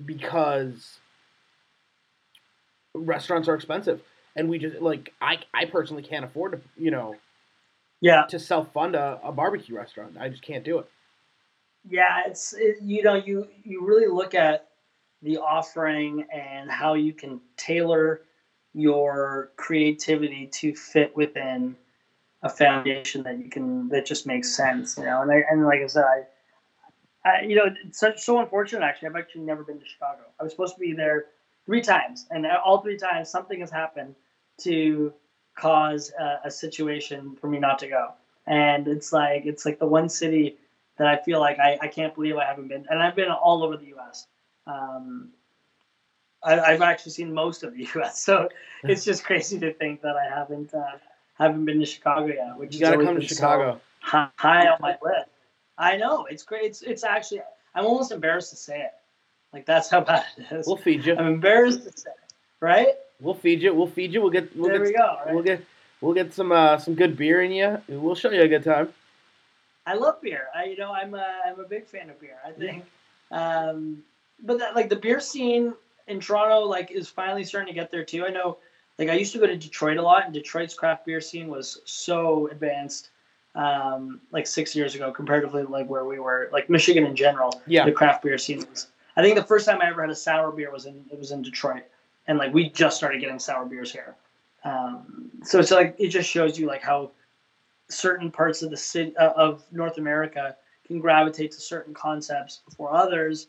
[0.03, 0.99] because
[2.93, 4.01] restaurants are expensive
[4.35, 7.15] and we just like I I personally can't afford to you know
[8.01, 10.17] yeah to self fund a, a barbecue restaurant.
[10.19, 10.89] I just can't do it.
[11.89, 14.67] Yeah, it's it, you know you you really look at
[15.21, 18.21] the offering and how you can tailor
[18.73, 21.75] your creativity to fit within
[22.43, 25.21] a foundation that you can that just makes sense, you know.
[25.21, 26.03] And I, and like I said,
[27.25, 29.09] I, I you know it's so, unfortunate actually.
[29.09, 30.23] I've actually never been to Chicago.
[30.39, 31.25] I was supposed to be there
[31.65, 34.13] three times, and all three times something has happened
[34.61, 35.13] to
[35.57, 38.09] cause a, a situation for me not to go.
[38.45, 40.57] And it's like it's like the one city
[40.97, 43.63] that I feel like I, I can't believe I haven't been, and I've been all
[43.63, 44.27] over the U.S.
[44.65, 45.29] Um,
[46.43, 48.49] I, have actually seen most of the U.S., so
[48.83, 50.97] it's just crazy to think that I haven't uh,
[51.35, 52.57] haven't been to Chicago yet.
[52.57, 53.79] Which you got to come to Chicago.
[54.09, 55.29] So high on my list.
[55.77, 56.65] I know it's great.
[56.65, 57.41] It's it's actually
[57.75, 58.91] I'm almost embarrassed to say it.
[59.53, 60.67] Like that's how bad it is.
[60.67, 61.15] We'll feed you.
[61.15, 62.33] I'm embarrassed to say it.
[62.59, 62.87] Right?
[63.19, 63.73] We'll feed you.
[63.73, 64.21] We'll feed you.
[64.21, 64.55] We'll get.
[64.55, 65.17] We'll there get, we go.
[65.25, 65.33] Right?
[65.33, 65.63] We'll get.
[66.01, 67.81] We'll get some uh, some good beer in you.
[67.87, 68.93] We'll show you a good time.
[69.87, 70.47] I love beer.
[70.53, 72.37] I you know I'm a, I'm a big fan of beer.
[72.45, 72.83] I think,
[73.31, 74.03] um,
[74.43, 75.73] but that, like the beer scene
[76.07, 78.25] in Toronto like is finally starting to get there too.
[78.25, 78.57] I know,
[78.99, 81.81] like I used to go to Detroit a lot, and Detroit's craft beer scene was
[81.85, 83.09] so advanced.
[83.55, 87.85] Um, like six years ago, comparatively like where we were, like Michigan in general, yeah.
[87.85, 88.87] the craft beer scene was.
[89.15, 91.31] I think the first time I ever had a sour beer was in it was
[91.31, 91.83] in Detroit,
[92.27, 94.15] and like we just started getting sour beers here.
[94.63, 97.09] Um, so it's like it just shows you like how
[97.89, 102.93] certain parts of the city uh, of North America can gravitate to certain concepts before
[102.93, 103.47] others.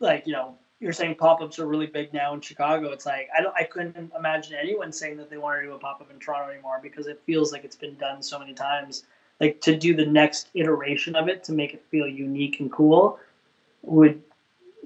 [0.00, 2.90] Like you know, you're saying pop-ups are really big now in Chicago.
[2.90, 5.78] It's like I don't, I couldn't imagine anyone saying that they want to do a
[5.78, 9.04] pop-up in Toronto anymore because it feels like it's been done so many times.
[9.40, 13.18] Like to do the next iteration of it to make it feel unique and cool
[13.82, 14.22] would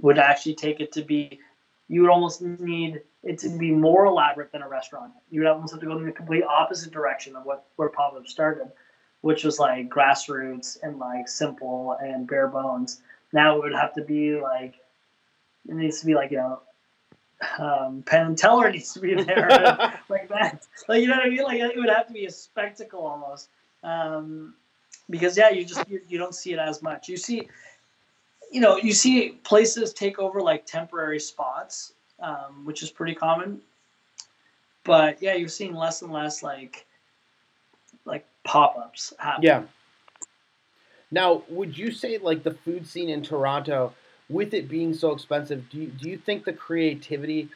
[0.00, 1.40] would actually take it to be
[1.88, 5.12] you would almost need it to be more elaborate than a restaurant.
[5.31, 8.14] You would almost have to go in the complete opposite direction of what where pop
[8.14, 8.70] up started,
[9.22, 13.00] which was like grassroots and like simple and bare bones.
[13.33, 14.74] Now it would have to be like
[15.68, 16.61] it needs to be like you know
[17.59, 19.48] um, Penn and Teller needs to be there
[20.09, 20.66] like that.
[20.88, 21.42] Like you know what I mean?
[21.42, 23.48] Like it would have to be a spectacle almost.
[23.83, 24.54] Um,
[25.11, 27.09] because yeah, you just you, you don't see it as much.
[27.09, 27.48] You see
[28.50, 33.61] you know, you see places take over like temporary spots, um, which is pretty common.
[34.85, 36.87] But yeah, you're seeing less and less like
[38.04, 39.42] like pop-ups happen.
[39.42, 39.62] Yeah.
[41.11, 43.92] Now, would you say like the food scene in Toronto,
[44.28, 47.48] with it being so expensive, do you, do you think the creativity,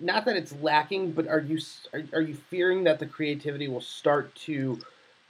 [0.00, 1.58] not that it's lacking, but are you
[1.92, 4.80] are, are you fearing that the creativity will start to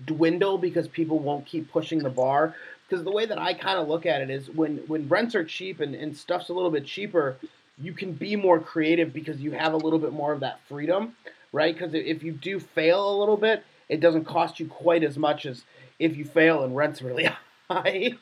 [0.04, 2.54] dwindle because people won't keep pushing the bar?
[2.88, 5.44] because the way that I kind of look at it is when when rents are
[5.44, 7.36] cheap and, and stuff's a little bit cheaper,
[7.80, 11.14] you can be more creative because you have a little bit more of that freedom,
[11.52, 11.74] right?
[11.74, 15.46] Because if you do fail a little bit, it doesn't cost you quite as much
[15.46, 15.64] as
[15.98, 17.28] if you fail and rent's really
[17.70, 18.12] high.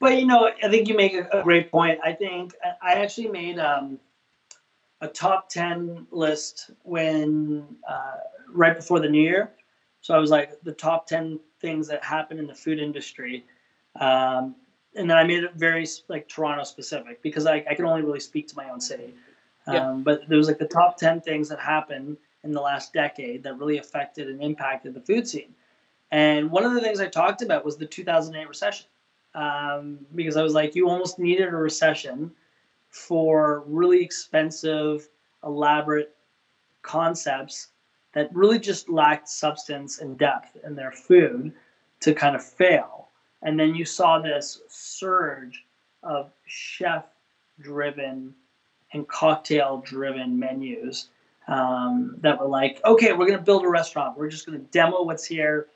[0.00, 1.98] But you know, I think you make a, great point.
[2.04, 3.98] I think I actually made um,
[5.00, 8.16] a top ten list when uh,
[8.52, 9.50] right before the new year.
[10.00, 13.44] So I was like the top ten things that happen in the food industry.
[13.98, 14.54] Um,
[14.98, 18.20] and then I made it very like Toronto specific because I, I can only really
[18.20, 19.14] speak to my own city.
[19.66, 19.92] Um, yeah.
[20.02, 23.58] But there was like the top 10 things that happened in the last decade that
[23.58, 25.54] really affected and impacted the food scene.
[26.10, 28.86] And one of the things I talked about was the 2008 recession.
[29.34, 32.30] Um, because I was like, you almost needed a recession
[32.88, 35.08] for really expensive,
[35.44, 36.16] elaborate
[36.82, 37.68] concepts
[38.14, 41.52] that really just lacked substance and depth in their food
[42.00, 43.07] to kind of fail.
[43.42, 45.64] And then you saw this surge
[46.02, 47.04] of chef
[47.60, 48.34] driven
[48.92, 51.08] and cocktail driven menus
[51.46, 54.16] um, that were like, okay, we're going to build a restaurant.
[54.16, 55.68] We're just going to demo what's here,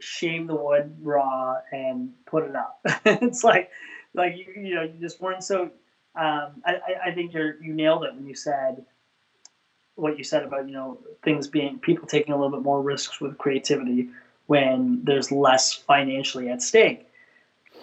[0.00, 2.80] shave the wood raw, and put it up.
[3.04, 3.70] it's like,
[4.14, 5.70] like you, you know, you just weren't so.
[6.16, 8.84] Um, I, I think you you nailed it when you said
[9.94, 13.20] what you said about you know things being people taking a little bit more risks
[13.20, 14.08] with creativity
[14.50, 17.06] when there's less financially at stake.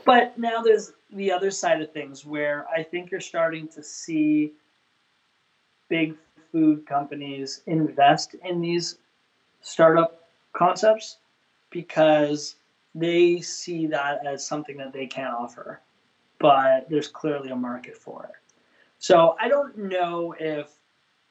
[0.03, 4.51] But now there's the other side of things where I think you're starting to see
[5.87, 6.15] big
[6.51, 8.97] food companies invest in these
[9.61, 11.19] startup concepts
[11.69, 12.55] because
[12.93, 15.79] they see that as something that they can offer,
[16.37, 18.35] but there's clearly a market for it.
[18.99, 20.73] So I don't know if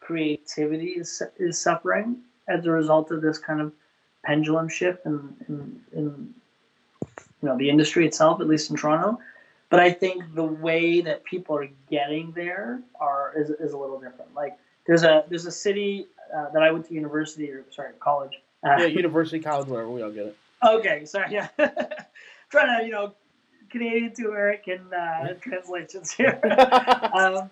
[0.00, 3.74] creativity is, is suffering as a result of this kind of
[4.26, 6.34] pendulum shift in, in, in
[7.42, 9.18] you know the industry itself, at least in Toronto.
[9.70, 14.00] but I think the way that people are getting there are is, is a little
[14.00, 14.34] different.
[14.34, 18.32] Like there's a there's a city uh, that I went to university or sorry college.
[18.66, 20.36] Uh, yeah, university, college, wherever We all get it.
[20.64, 21.32] Okay, sorry.
[21.32, 21.48] Yeah,
[22.50, 23.12] trying to you know
[23.70, 26.40] Canadian to American uh, translations here.
[27.12, 27.50] um,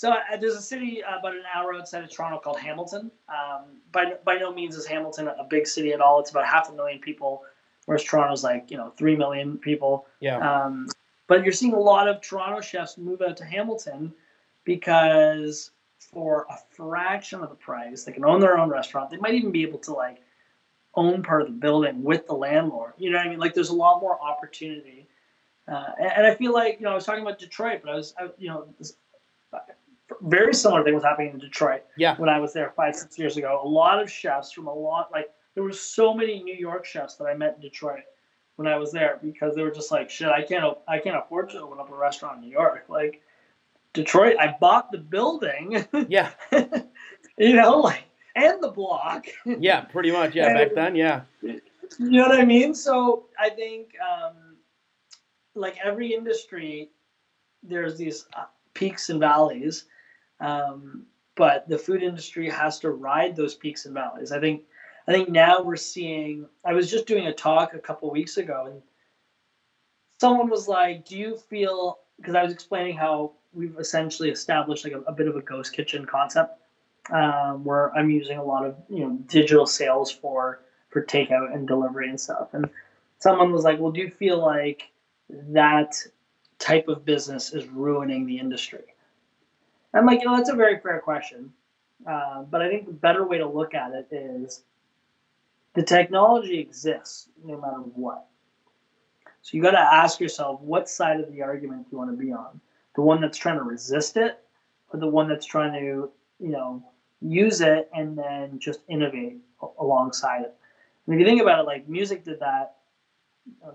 [0.00, 3.10] so uh, there's a city about an hour outside of Toronto called Hamilton.
[3.28, 6.20] Um, by by no means is Hamilton a big city at all.
[6.20, 7.42] It's about half a million people,
[7.84, 10.06] whereas Toronto's like you know three million people.
[10.20, 10.38] Yeah.
[10.38, 10.88] Um,
[11.26, 14.14] but you're seeing a lot of Toronto chefs move out to Hamilton
[14.64, 19.10] because for a fraction of the price, they can own their own restaurant.
[19.10, 20.22] They might even be able to like
[20.94, 22.94] own part of the building with the landlord.
[22.96, 23.38] You know what I mean?
[23.38, 25.08] Like there's a lot more opportunity.
[25.68, 27.96] Uh, and, and, I feel like you know I was talking about Detroit, but I
[27.96, 28.94] was I, you know this,
[30.22, 31.82] very similar thing was happening in Detroit.
[31.96, 32.16] Yeah.
[32.16, 35.10] When I was there five six years ago, a lot of chefs from a lot
[35.12, 38.04] like there were so many New York chefs that I met in Detroit
[38.56, 41.50] when I was there because they were just like, shit, I can't, I can't afford
[41.50, 42.84] to open up a restaurant in New York.
[42.88, 43.22] Like
[43.92, 45.86] Detroit, I bought the building.
[46.08, 46.30] Yeah.
[47.38, 48.04] you know, like,
[48.36, 49.26] and the block.
[49.44, 50.34] yeah, pretty much.
[50.34, 51.22] Yeah, and, back then, yeah.
[51.42, 51.60] You
[51.98, 52.74] know what I mean?
[52.74, 54.56] So I think, um,
[55.54, 56.90] like every industry,
[57.62, 59.86] there's these uh, peaks and valleys.
[60.40, 61.04] Um,
[61.36, 64.32] but the food industry has to ride those peaks and valleys.
[64.32, 64.62] I think
[65.08, 66.46] I think now we're seeing.
[66.64, 68.82] I was just doing a talk a couple weeks ago, and
[70.20, 74.92] someone was like, "Do you feel?" Because I was explaining how we've essentially established like
[74.92, 76.58] a, a bit of a ghost kitchen concept,
[77.10, 81.66] um, where I'm using a lot of you know digital sales for for takeout and
[81.66, 82.48] delivery and stuff.
[82.52, 82.68] And
[83.18, 84.90] someone was like, "Well, do you feel like
[85.30, 85.96] that
[86.58, 88.89] type of business is ruining the industry?"
[89.94, 91.52] I'm like, you know, that's a very fair question.
[92.06, 94.62] Uh, but I think the better way to look at it is
[95.74, 98.26] the technology exists no matter what.
[99.42, 102.32] So you got to ask yourself what side of the argument you want to be
[102.32, 102.60] on?
[102.94, 104.42] The one that's trying to resist it,
[104.92, 106.84] or the one that's trying to, you know,
[107.20, 109.38] use it and then just innovate
[109.78, 110.54] alongside it.
[111.06, 112.76] And if you think about it, like music did that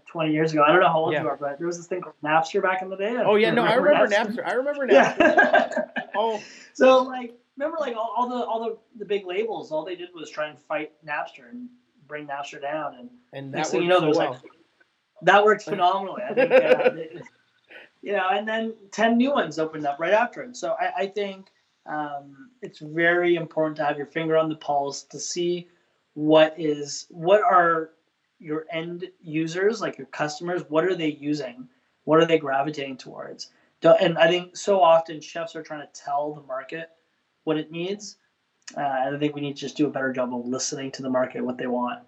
[0.07, 0.63] 20 years ago.
[0.63, 1.21] I don't know how old yeah.
[1.21, 3.17] you are, but there was this thing called Napster back in the day.
[3.17, 4.37] Oh yeah, no, I remember Napster.
[4.37, 4.47] Napster.
[4.47, 5.19] I remember Napster.
[5.19, 6.03] Yeah.
[6.15, 6.41] oh,
[6.73, 10.09] so like, remember like all, all, the all the the big labels, all they did
[10.13, 11.69] was try and fight Napster and
[12.07, 14.31] bring Napster down, and, and next thing you know, there's well.
[14.31, 14.41] like
[15.21, 16.21] that worked phenomenally.
[16.27, 16.91] I think, uh,
[18.01, 20.55] you know, and then ten new ones opened up right after it.
[20.55, 21.47] So I, I think
[21.85, 25.67] um, it's very important to have your finger on the pulse to see
[26.15, 27.91] what is what are
[28.39, 31.67] your end users, like your customers, what are they using?
[32.03, 33.51] What are they gravitating towards?
[33.83, 36.89] And I think so often chefs are trying to tell the market
[37.43, 38.17] what it needs
[38.75, 41.03] uh, and I think we need to just do a better job of listening to
[41.03, 41.99] the market what they want.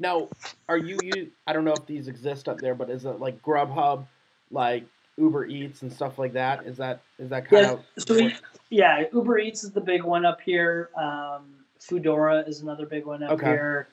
[0.00, 0.28] Now,
[0.68, 1.30] are you you?
[1.46, 4.06] I don't know if these exist up there, but is it like Grubhub,
[4.50, 4.84] like
[5.16, 6.66] Uber Eats and stuff like that?
[6.66, 7.84] Is that is that kind yeah, of?
[7.98, 8.34] So we,
[8.70, 10.90] yeah, Uber Eats is the big one up here.
[10.96, 13.46] Um, Foodora is another big one up okay.
[13.46, 13.88] here.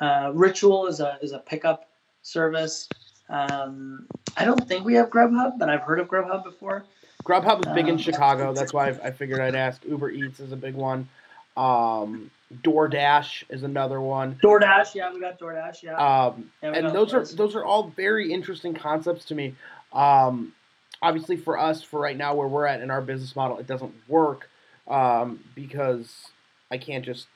[0.00, 1.88] Uh, Ritual is a is a pickup
[2.22, 2.88] service.
[3.28, 6.84] Um, I don't think we have Grubhub, but I've heard of Grubhub before.
[7.24, 8.52] Grubhub is big in um, Chicago.
[8.52, 9.84] That's why I figured I'd ask.
[9.84, 11.08] Uber Eats is a big one.
[11.56, 12.30] Um,
[12.62, 14.38] DoorDash is another one.
[14.42, 15.96] DoorDash, yeah, we got DoorDash, yeah.
[15.96, 19.54] Um, yeah and those are those are all very interesting concepts to me.
[19.92, 20.52] Um,
[21.00, 23.94] obviously, for us, for right now, where we're at in our business model, it doesn't
[24.08, 24.48] work
[24.88, 26.28] um, because
[26.70, 27.26] I can't just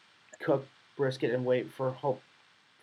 [0.40, 0.66] cook
[0.96, 2.20] brisket and wait for hope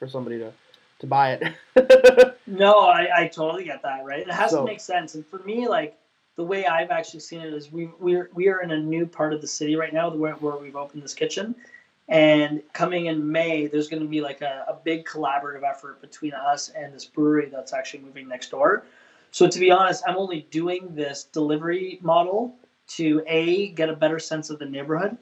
[0.04, 0.52] for somebody to
[1.00, 2.38] to buy it.
[2.48, 4.04] no, I, I totally get that.
[4.06, 5.16] Right, it has so, to make sense.
[5.16, 5.98] And for me, like
[6.36, 9.34] the way I've actually seen it is we we're we are in a new part
[9.34, 11.56] of the city right now where, where we've opened this kitchen,
[12.10, 16.34] and coming in May, there's going to be like a, a big collaborative effort between
[16.34, 18.86] us and this brewery that's actually moving next door.
[19.32, 22.56] So to be honest, I'm only doing this delivery model
[22.88, 25.18] to a get a better sense of the neighborhood,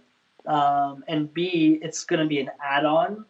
[0.48, 3.26] um, and b it's going to be an add-on,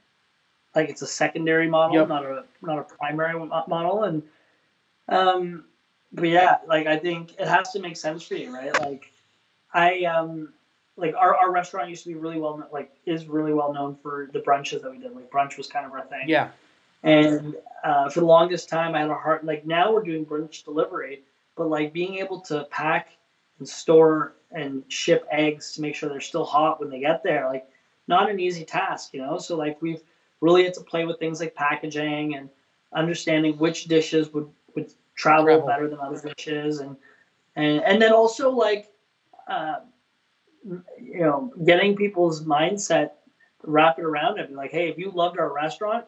[0.75, 2.07] like it's a secondary model, yep.
[2.07, 4.23] not a not a primary model, and
[5.09, 5.65] um,
[6.13, 8.73] but yeah, like I think it has to make sense for you, right?
[8.79, 9.11] Like
[9.73, 10.53] I um
[10.97, 14.29] like our, our restaurant used to be really well like is really well known for
[14.33, 15.13] the brunches that we did.
[15.13, 16.27] Like brunch was kind of our thing.
[16.27, 16.49] Yeah.
[17.03, 19.43] And uh, for the longest time, I had a heart.
[19.43, 21.23] Like now we're doing brunch delivery,
[21.55, 23.09] but like being able to pack
[23.59, 27.47] and store and ship eggs to make sure they're still hot when they get there,
[27.47, 27.67] like
[28.07, 29.39] not an easy task, you know.
[29.39, 30.01] So like we've
[30.41, 32.49] really had to play with things like packaging and
[32.93, 35.67] understanding which dishes would would travel, travel.
[35.67, 36.97] better than other dishes, and
[37.55, 38.91] and and then also like
[39.47, 39.75] uh,
[40.99, 43.11] you know getting people's mindset
[43.63, 44.51] wrap it around it.
[44.51, 46.05] Like, hey, if you loved our restaurant,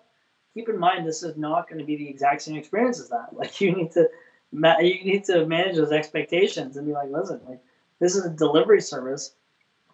[0.54, 3.30] keep in mind this is not going to be the exact same experience as that.
[3.34, 4.10] Like, you need to
[4.54, 7.60] you need to manage those expectations and be like, listen, like
[8.00, 9.34] this is a delivery service,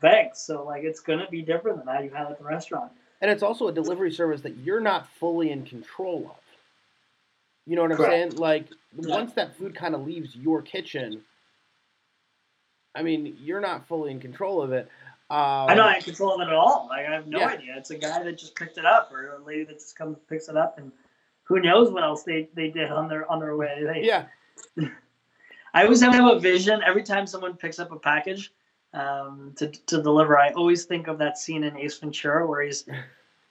[0.01, 0.41] thanks.
[0.41, 2.91] So like it's gonna be different than how you have at the restaurant.
[3.21, 6.41] And it's also a delivery service that you're not fully in control of.
[7.65, 8.11] You know what I'm Correct.
[8.11, 8.35] saying?
[8.37, 8.67] Like
[8.97, 9.15] yeah.
[9.15, 11.21] once that food kind of leaves your kitchen,
[12.95, 14.89] I mean, you're not fully in control of it.
[15.29, 16.87] Um, I'm not in control of it at all.
[16.89, 17.47] Like I have no yeah.
[17.49, 17.75] idea.
[17.77, 20.27] It's a guy that just picked it up, or a lady that just comes and
[20.27, 20.91] picks it up, and
[21.43, 23.83] who knows what else they, they did on their on their way.
[23.85, 24.25] They, yeah.
[25.73, 28.51] I always have a vision every time someone picks up a package
[28.93, 30.37] um, to to deliver.
[30.37, 32.85] I always think of that scene in Ace Ventura where he's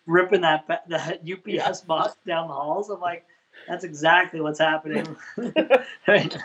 [0.07, 1.73] ripping that that UPS yeah.
[1.87, 2.91] box down the halls.
[2.91, 3.25] I'm like,
[3.69, 5.17] that's exactly what's happening
[6.09, 6.37] right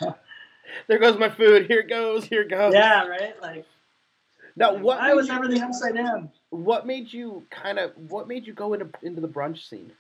[0.88, 1.68] There goes my food.
[1.68, 2.26] Here it goes.
[2.26, 2.74] Here it goes.
[2.74, 3.40] Yeah, right.
[3.42, 3.66] Like
[4.56, 6.30] now, what I was you, everything upside down.
[6.50, 7.92] What made you kind of?
[8.10, 9.92] What made you go into into the brunch scene?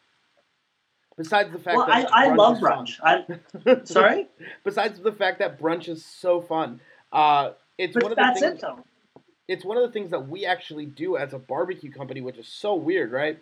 [1.16, 3.00] Besides the fact well, that I, I love brunch.
[3.04, 4.28] I, sorry.
[4.64, 6.82] Besides the fact that brunch is so fun,
[7.12, 8.63] uh, it's but one of the things.
[8.63, 8.69] It,
[9.47, 12.47] it's one of the things that we actually do as a barbecue company, which is
[12.47, 13.38] so weird, right?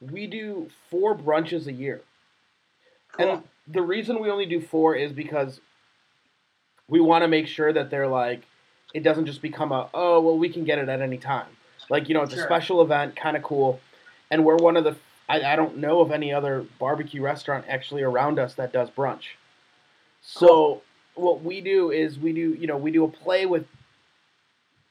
[0.00, 2.02] We do four brunches a year,
[3.12, 3.30] cool.
[3.30, 5.60] and the reason we only do four is because
[6.88, 8.42] we want to make sure that they're like
[8.94, 11.46] it doesn't just become a oh well we can get it at any time.
[11.90, 12.42] Like you know it's sure.
[12.42, 13.80] a special event, kind of cool,
[14.30, 14.96] and we're one of the
[15.28, 19.34] I, I don't know of any other barbecue restaurant actually around us that does brunch.
[20.22, 20.82] So cool.
[21.16, 23.66] What we do is we do you know we do a play with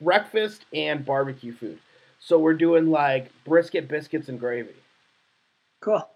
[0.02, 1.80] breakfast and barbecue food.
[2.20, 4.74] So we're doing like brisket, biscuits, and gravy.
[5.80, 6.08] Cool.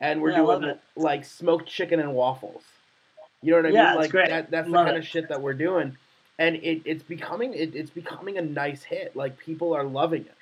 [0.00, 2.62] And we're yeah, doing like smoked chicken and waffles.
[3.42, 3.96] You know what I yeah, mean?
[3.96, 4.28] Like great.
[4.30, 5.00] that, that's love the kind it.
[5.00, 5.96] of shit that we're doing,
[6.38, 9.14] and it, it's becoming it, it's becoming a nice hit.
[9.14, 10.34] Like people are loving it.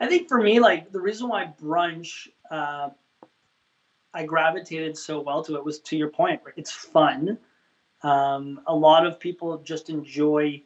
[0.00, 2.90] I think for me, like the reason why brunch, uh,
[4.12, 6.40] I gravitated so well to it was to your point.
[6.56, 7.38] It's fun.
[8.02, 10.62] Um, a lot of people just enjoy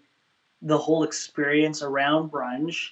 [0.63, 2.91] the whole experience around brunch.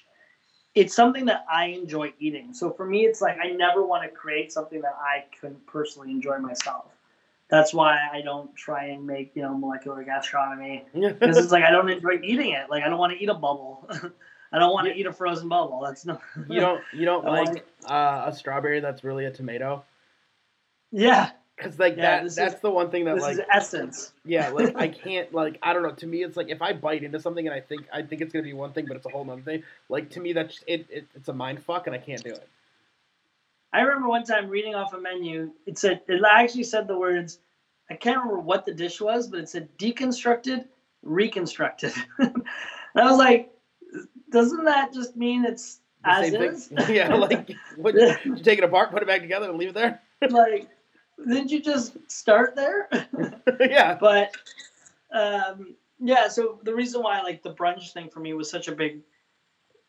[0.75, 2.53] It's something that I enjoy eating.
[2.53, 6.11] So for me, it's like I never want to create something that I couldn't personally
[6.11, 6.93] enjoy myself
[7.53, 11.69] that's why I don't try and make you know molecular gastronomy because it's like I
[11.69, 12.67] don't enjoy eating it.
[12.67, 13.87] Like I don't want to eat a bubble.
[14.51, 15.79] I don't want to eat a frozen bubble.
[15.83, 16.19] That's no.
[16.49, 16.81] you don't.
[16.93, 19.83] You don't like uh, a strawberry that's really a tomato.
[20.93, 21.31] Yeah.
[21.57, 22.35] Because like yeah, that.
[22.35, 24.11] That's is, the one thing that like essence.
[24.25, 25.91] Yeah, like I can't like I don't know.
[25.91, 28.33] To me, it's like if I bite into something and I think I think it's
[28.33, 29.63] gonna be one thing, but it's a whole other thing.
[29.89, 31.07] Like to me, that's it, it.
[31.15, 32.47] It's a mind fuck, and I can't do it.
[33.71, 35.51] I remember one time reading off a menu.
[35.65, 37.39] It said it actually said the words.
[37.89, 40.65] I can't remember what the dish was, but it said deconstructed,
[41.03, 41.93] reconstructed.
[42.17, 42.43] and
[42.95, 43.51] I was like,
[44.31, 46.67] doesn't that just mean it's the as is?
[46.67, 46.77] Thing?
[46.95, 50.01] Yeah, like what, you take it apart, put it back together, and leave it there.
[50.29, 50.69] like,
[51.17, 52.89] didn't you just start there?
[53.59, 53.97] yeah.
[53.99, 54.35] But
[55.11, 58.75] um, yeah, so the reason why like the brunch thing for me was such a
[58.75, 59.01] big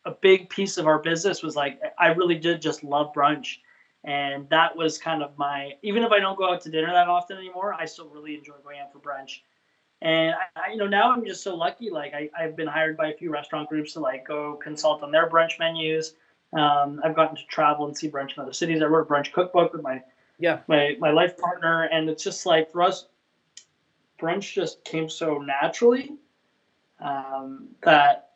[0.05, 3.57] a big piece of our business was like I really did just love brunch
[4.05, 7.07] and that was kind of my even if I don't go out to dinner that
[7.07, 9.39] often anymore, I still really enjoy going out for brunch.
[10.01, 11.89] And I, you know, now I'm just so lucky.
[11.89, 15.11] Like I, I've been hired by a few restaurant groups to like go consult on
[15.11, 16.13] their brunch menus.
[16.53, 18.81] Um, I've gotten to travel and see brunch in other cities.
[18.81, 20.03] I wrote a brunch cookbook with my
[20.39, 23.07] yeah my my life partner, and it's just like for us,
[24.19, 26.13] brunch just came so naturally
[26.99, 28.29] um, that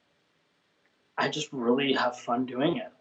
[1.18, 2.92] I just really have fun doing it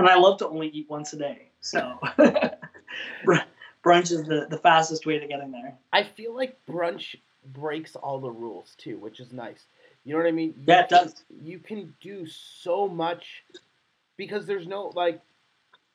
[0.00, 1.48] and I love to only eat once a day.
[1.60, 1.98] So
[3.84, 5.74] brunch is the, the fastest way to getting there.
[5.92, 7.16] I feel like brunch
[7.52, 9.66] breaks all the rules too, which is nice.
[10.04, 10.54] You know what I mean?
[10.58, 11.24] You yeah, it can, does.
[11.42, 13.44] You can do so much
[14.16, 15.20] because there's no like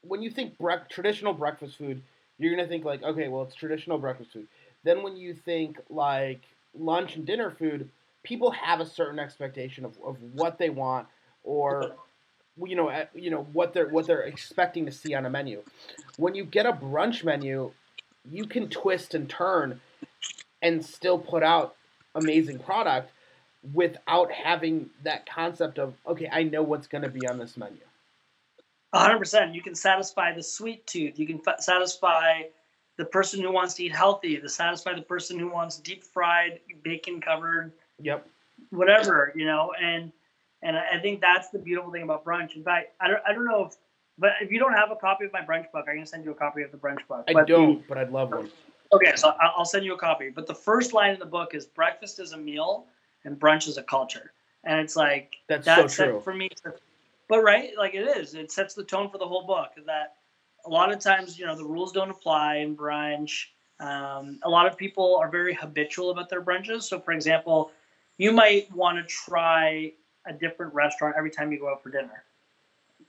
[0.08, 2.02] when you think bre- traditional breakfast food,
[2.38, 4.48] you're gonna think like, okay, well, it's traditional breakfast food.
[4.84, 6.42] Then when you think like
[6.78, 7.90] lunch and dinner food,
[8.24, 11.08] people have a certain expectation of, of what they want
[11.44, 11.96] or
[12.64, 15.62] you know, you know what they're what they're expecting to see on a menu.
[16.18, 17.72] When you get a brunch menu,
[18.30, 19.82] you can twist and turn
[20.62, 21.76] and still put out
[22.16, 23.12] amazing product
[23.74, 27.82] without having that concept of okay, I know what's going to be on this menu.
[28.96, 29.54] 100%.
[29.54, 31.20] You can satisfy the sweet tooth.
[31.20, 32.44] You can f- satisfy
[32.98, 36.60] the person who wants to eat healthy, to satisfy the person who wants deep fried,
[36.84, 37.74] bacon covered.
[38.02, 38.28] Yep.
[38.70, 40.12] Whatever, you know, and
[40.62, 42.56] and I think that's the beautiful thing about brunch.
[42.56, 43.76] In fact, I don't, I don't know if,
[44.18, 46.32] but if you don't have a copy of my brunch book, I can send you
[46.32, 47.26] a copy of the brunch book.
[47.28, 48.50] I but don't, the, but I'd love one.
[48.94, 50.30] Okay, so I'll send you a copy.
[50.30, 52.86] But the first line in the book is breakfast is a meal
[53.26, 54.32] and brunch is a culture.
[54.64, 56.22] And it's like, that's, that's so true.
[56.22, 56.50] For me,
[57.28, 58.36] but right, like it is.
[58.36, 60.16] It sets the tone for the whole book that
[60.66, 63.46] a lot of times, you know, the rules don't apply in brunch.
[63.80, 66.84] Um, a lot of people are very habitual about their brunches.
[66.84, 67.72] So, for example,
[68.18, 69.94] you might want to try
[70.26, 72.24] a different restaurant every time you go out for dinner.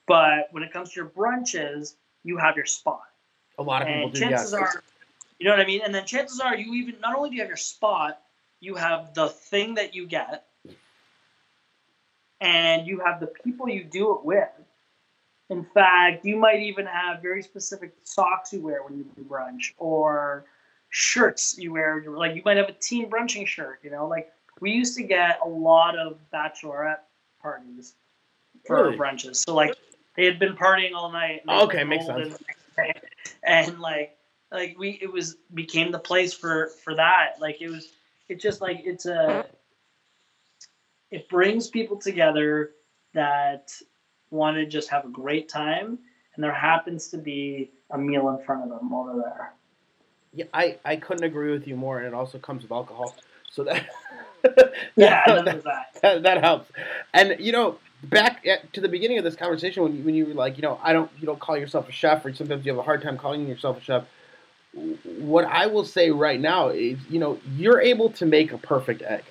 [0.07, 1.95] But when it comes to your brunches,
[2.25, 3.03] you have your spot.
[3.59, 4.21] A lot of people and do.
[4.21, 4.75] chances Yes.
[4.75, 4.83] are,
[5.39, 5.81] you know what I mean.
[5.85, 8.21] And then chances are, you even not only do you have your spot,
[8.61, 10.47] you have the thing that you get,
[12.41, 14.49] and you have the people you do it with.
[15.49, 19.72] In fact, you might even have very specific socks you wear when you do brunch,
[19.78, 20.45] or
[20.89, 22.03] shirts you wear.
[22.07, 23.80] Like you might have a team brunching shirt.
[23.82, 27.01] You know, like we used to get a lot of bachelorette
[27.41, 27.95] parties
[28.64, 28.97] for Really?
[28.97, 29.37] brunches.
[29.47, 29.76] So like
[30.16, 31.43] they had been partying all night.
[31.47, 32.22] and Okay, makes sense.
[32.22, 32.95] in the next day.
[33.45, 34.16] And like
[34.51, 37.37] like we it was became the place for for that.
[37.41, 37.89] Like it was
[38.28, 39.47] it's just like it's a
[41.17, 42.73] it brings people together
[43.14, 43.73] that
[44.31, 45.99] want to just have a great time
[46.35, 49.55] and there happens to be a meal in front of them while they're there.
[50.35, 53.17] Yeah, I, I couldn't agree with you more, and it also comes with alcohol,
[53.51, 53.87] so that
[54.97, 55.87] Yeah, that, that.
[56.03, 56.71] that, that helps.
[57.14, 60.27] And you know, back at, to the beginning of this conversation, when you, when you
[60.27, 62.73] were like, you know, I don't, you don't call yourself a chef, or sometimes you
[62.73, 64.05] have a hard time calling yourself a chef.
[65.05, 69.01] What I will say right now is, you know, you're able to make a perfect
[69.01, 69.25] egg,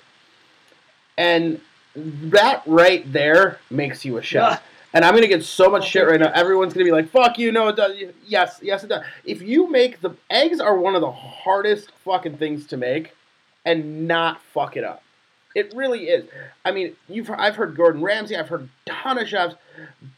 [1.16, 1.60] and
[1.96, 4.62] that right there makes you a chef.
[4.92, 6.30] And I'm gonna get so much oh, shit right now.
[6.32, 7.96] Everyone's gonna be like, "Fuck you!" No, it does.
[8.26, 9.04] Yes, yes, it does.
[9.24, 13.14] If you make the eggs are one of the hardest fucking things to make,
[13.66, 15.02] and not fuck it up.
[15.54, 16.26] It really is.
[16.64, 18.36] I mean, you've I've heard Gordon Ramsay.
[18.36, 19.56] I've heard a ton of chefs,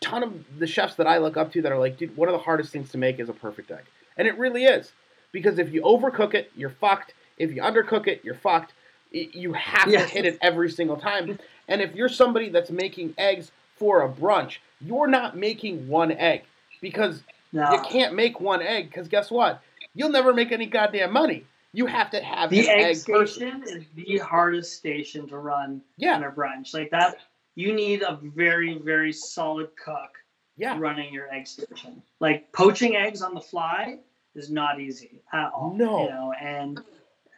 [0.00, 2.32] ton of the chefs that I look up to that are like, dude, one of
[2.32, 3.84] the hardest things to make is a perfect egg,
[4.16, 4.92] and it really is.
[5.32, 7.14] Because if you overcook it, you're fucked.
[7.36, 8.74] If you undercook it, you're fucked.
[9.10, 11.26] You have to hit it every single time.
[11.26, 11.38] Mm.
[11.68, 16.42] And if you're somebody that's making eggs for a brunch, you're not making one egg
[16.80, 17.70] because No.
[17.72, 18.90] you can't make one egg.
[18.90, 19.62] Because guess what?
[19.94, 21.44] You'll never make any goddamn money.
[21.72, 23.62] You have to have the egg, egg person.
[23.62, 26.72] station is the hardest station to run Yeah, in a brunch.
[26.72, 27.18] Like that,
[27.54, 30.10] you need a very, very solid cook
[30.56, 30.76] yeah.
[30.78, 32.02] running your egg station.
[32.20, 33.98] Like poaching eggs on the fly
[34.34, 35.74] is not easy at all.
[35.76, 36.04] No.
[36.04, 36.80] you know, and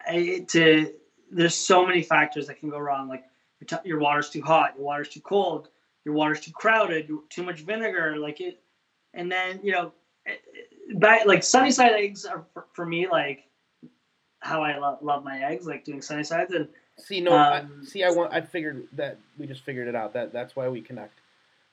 [0.09, 0.93] it, to
[1.31, 3.09] there's so many factors that can go wrong.
[3.09, 3.25] Like
[3.61, 5.69] your, t- your water's too hot, your water's too cold,
[6.05, 8.17] your water's too crowded, too much vinegar.
[8.17, 8.61] Like it,
[9.15, 9.93] and then you know,
[10.27, 13.45] it- back like sunny side eggs are for, for me like
[14.41, 17.83] how I lo- love my eggs, like doing sunny sides and See, no, I, Um,
[17.87, 18.31] see, I want.
[18.31, 20.13] I figured that we just figured it out.
[20.13, 21.19] That that's why we connect.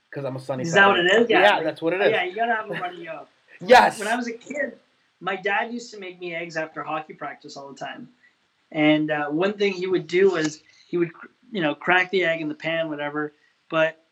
[0.10, 0.64] Because I'm a sunny.
[0.64, 1.06] Is side that what egg.
[1.06, 1.30] it is?
[1.30, 3.28] Yeah, Yeah, like- that's what it Oh, yeah, you gotta have a runny yolk.
[3.60, 4.00] Yes.
[4.00, 4.78] When I was a kid,
[5.20, 8.08] my dad used to make me eggs after hockey practice all the time.
[8.72, 11.10] And uh, one thing he would do was he would,
[11.52, 13.34] you know, crack the egg in the pan, whatever.
[13.70, 14.04] But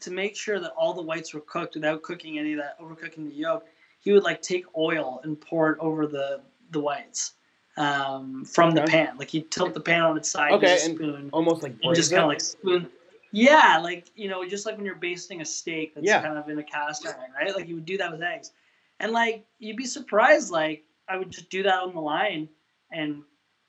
[0.00, 3.28] to make sure that all the whites were cooked without cooking any of that, overcooking
[3.28, 3.66] the yolk,
[4.00, 7.34] he would like take oil and pour it over the the whites
[7.76, 8.92] um, from the Okay.
[8.92, 9.16] pan.
[9.18, 11.74] Like he'd tilt the pan on its side Okay, with a and- spoon Almost like
[11.82, 12.88] and just kind of like spoon.
[13.32, 16.22] Yeah, like you know, just like when you're basting a steak that's Yeah.
[16.22, 17.54] kind of in a cast iron, right?
[17.54, 18.52] Like you would do that with eggs,
[19.00, 20.50] and like you'd be surprised.
[20.50, 22.48] Like I would just do that on the line,
[22.92, 23.22] and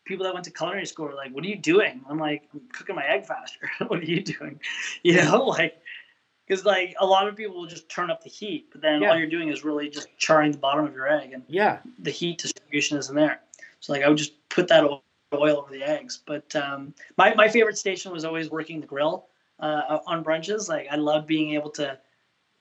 [0.07, 2.61] people that went to culinary school were like, "What are you doing?" I'm like, "I'm
[2.73, 4.59] cooking my egg faster." what are you doing?
[5.03, 5.79] You know, like
[6.47, 9.11] because like a lot of people will just turn up the heat, but then Yeah.
[9.11, 11.79] all you're doing is really just charring the bottom of your egg, and Yeah.
[11.99, 13.41] the heat distribution isn't there.
[13.81, 16.21] So like I would just put that oil over the eggs.
[16.25, 19.27] But um, my my favorite station was always working the grill
[19.59, 20.69] uh, on brunches.
[20.69, 21.99] Like I love being able to,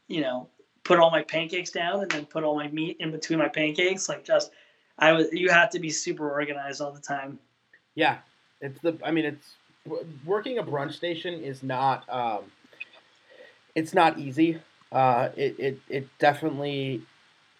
[0.09, 0.49] you know,
[0.85, 4.09] put all my pancakes down and then put all my meat in between my pancakes.
[4.09, 4.51] Like just
[4.99, 7.39] I was you have to be super organized all the time.
[7.95, 8.19] Yeah.
[8.61, 8.99] It's the.
[9.05, 9.55] I mean, it's
[10.25, 12.05] working a brunch station is not.
[12.09, 12.45] Um,
[13.75, 14.61] it's not easy.
[14.91, 17.03] Uh, it, it it definitely.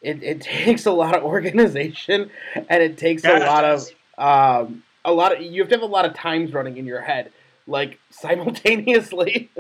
[0.03, 3.89] It, it takes a lot of organization, and it takes a Yeah, it lot of
[4.19, 7.01] um, a lot of you have to have a lot of times running in your
[7.03, 7.31] head,
[7.67, 9.51] like simultaneously.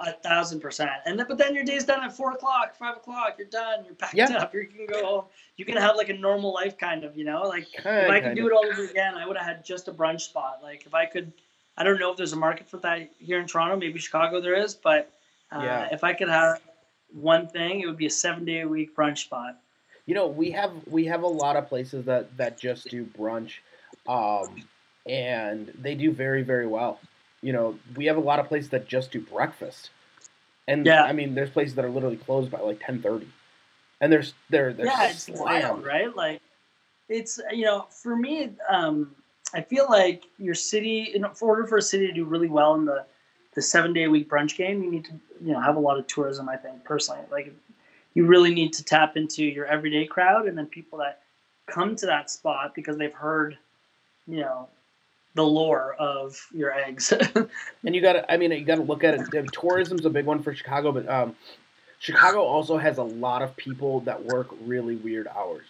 [0.00, 0.90] A thousand percent.
[1.06, 3.36] And then, but then your day's done at four o'clock, five o'clock.
[3.38, 3.84] You're done.
[3.84, 4.38] You're packed Yeah.
[4.38, 4.52] up.
[4.52, 5.24] You can go home.
[5.56, 7.16] You can have like a normal life, kind of.
[7.16, 9.46] You know, like Kinda, if I could do it all over again, I would have
[9.46, 10.58] had just a brunch spot.
[10.62, 11.30] Like if I could,
[11.76, 13.76] I don't know if there's a market for that here in Toronto.
[13.76, 15.12] Maybe Chicago there is, but
[15.52, 15.88] uh, Yeah.
[15.92, 16.60] if I could have
[17.12, 19.56] one thing, it would be a seven day a week brunch spot.
[20.06, 23.52] You know, we have we have a lot of places that that just do brunch,
[24.08, 24.64] um,
[25.06, 26.98] and they do very very well.
[27.44, 29.90] You know, we have a lot of places that just do breakfast,
[30.66, 31.04] and Yeah.
[31.04, 33.28] I mean, there's places that are literally closed by like ten thirty,
[34.00, 36.14] and there's they're they're yeah, it's wild, right?
[36.16, 36.40] Like
[37.08, 39.14] it's you know, for me, um,
[39.52, 42.86] I feel like your city, in order for a city to do really well in
[42.86, 43.04] the
[43.54, 45.12] the seven day a week brunch game, you need to
[45.44, 46.48] you know have a lot of tourism.
[46.48, 47.52] I think personally, like
[48.14, 51.20] you really need to tap into your everyday crowd and then people that
[51.66, 53.58] come to that spot because they've heard,
[54.26, 54.68] you know,
[55.34, 57.12] the lore of your eggs.
[57.84, 59.52] and you got to, I mean, you got to look at it.
[59.52, 61.34] Tourism's a big one for Chicago, but um,
[61.98, 65.66] Chicago also has a lot of people that work really weird hours.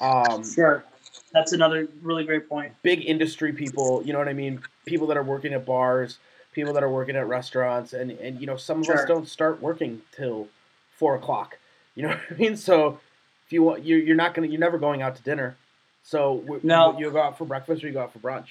[0.00, 0.84] Um, sure.
[1.32, 2.72] That's another really great point.
[2.82, 4.60] Big industry people, you know what I mean?
[4.86, 6.18] People that are working at bars,
[6.52, 8.98] people that are working at restaurants, and, and you know, some of sure.
[8.98, 10.48] us don't start working till
[10.92, 11.58] four o'clock.
[11.94, 12.56] You know what I mean?
[12.56, 13.00] So
[13.46, 15.56] if you want, you're, you're not gonna, you're never going out to dinner.
[16.02, 18.48] So no, you go out for breakfast or you go out for brunch.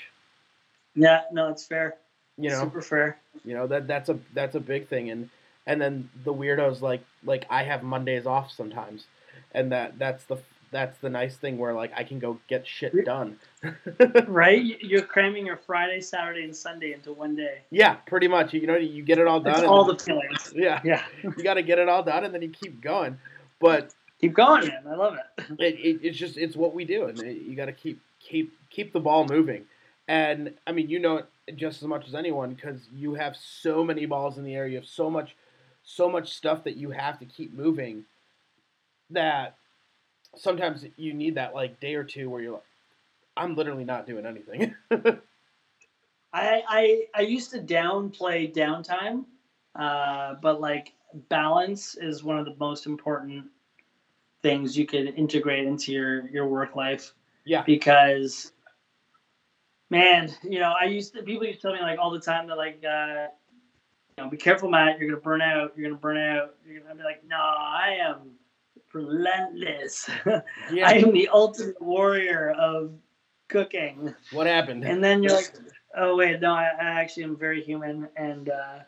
[0.97, 1.95] Yeah, no, it's fair.
[2.37, 3.17] You know, super fair.
[3.45, 5.29] You know that that's a that's a big thing, and
[5.65, 9.05] and then the weirdos like like I have Mondays off sometimes,
[9.53, 10.37] and that that's the
[10.71, 13.37] that's the nice thing where like I can go get shit done.
[14.27, 14.63] right?
[14.81, 17.59] You're cramming your Friday, Saturday, and Sunday into one day.
[17.69, 18.53] Yeah, pretty much.
[18.53, 19.65] You know, you get it all done.
[19.65, 20.53] all the feelings.
[20.55, 21.03] Yeah, yeah.
[21.23, 23.17] you got to get it all done, and then you keep going.
[23.59, 24.83] But keep going, man.
[24.89, 25.43] I love it.
[25.59, 28.53] it, it it's just it's what we do, and it, you got to keep keep
[28.69, 29.65] keep the ball moving.
[30.07, 33.83] And I mean, you know it just as much as anyone because you have so
[33.83, 34.67] many balls in the air.
[34.67, 35.35] You have so much
[35.83, 38.03] so much stuff that you have to keep moving
[39.09, 39.55] that
[40.35, 42.63] sometimes you need that like day or two where you're like,
[43.37, 44.75] I'm literally not doing anything.
[46.33, 49.23] I, I I used to downplay downtime,
[49.75, 50.93] uh, but like
[51.29, 53.45] balance is one of the most important
[54.41, 57.13] things you could integrate into your your work life.
[57.45, 57.63] Yeah.
[57.63, 58.51] Because,
[59.89, 62.47] man, you know, I used to people used to tell me like all the time
[62.47, 63.27] that like, uh,
[64.17, 64.99] you know, be careful, Matt.
[64.99, 65.73] You're gonna burn out.
[65.75, 66.55] You're gonna burn out.
[66.65, 68.31] You're gonna be like, no, I am
[68.93, 70.09] relentless.
[70.71, 70.87] Yeah.
[70.87, 72.91] I am the ultimate warrior of
[73.47, 74.13] cooking.
[74.31, 74.83] What happened?
[74.83, 75.53] And then you're like,
[75.95, 78.79] oh wait, no, I, I actually am very human, and uh,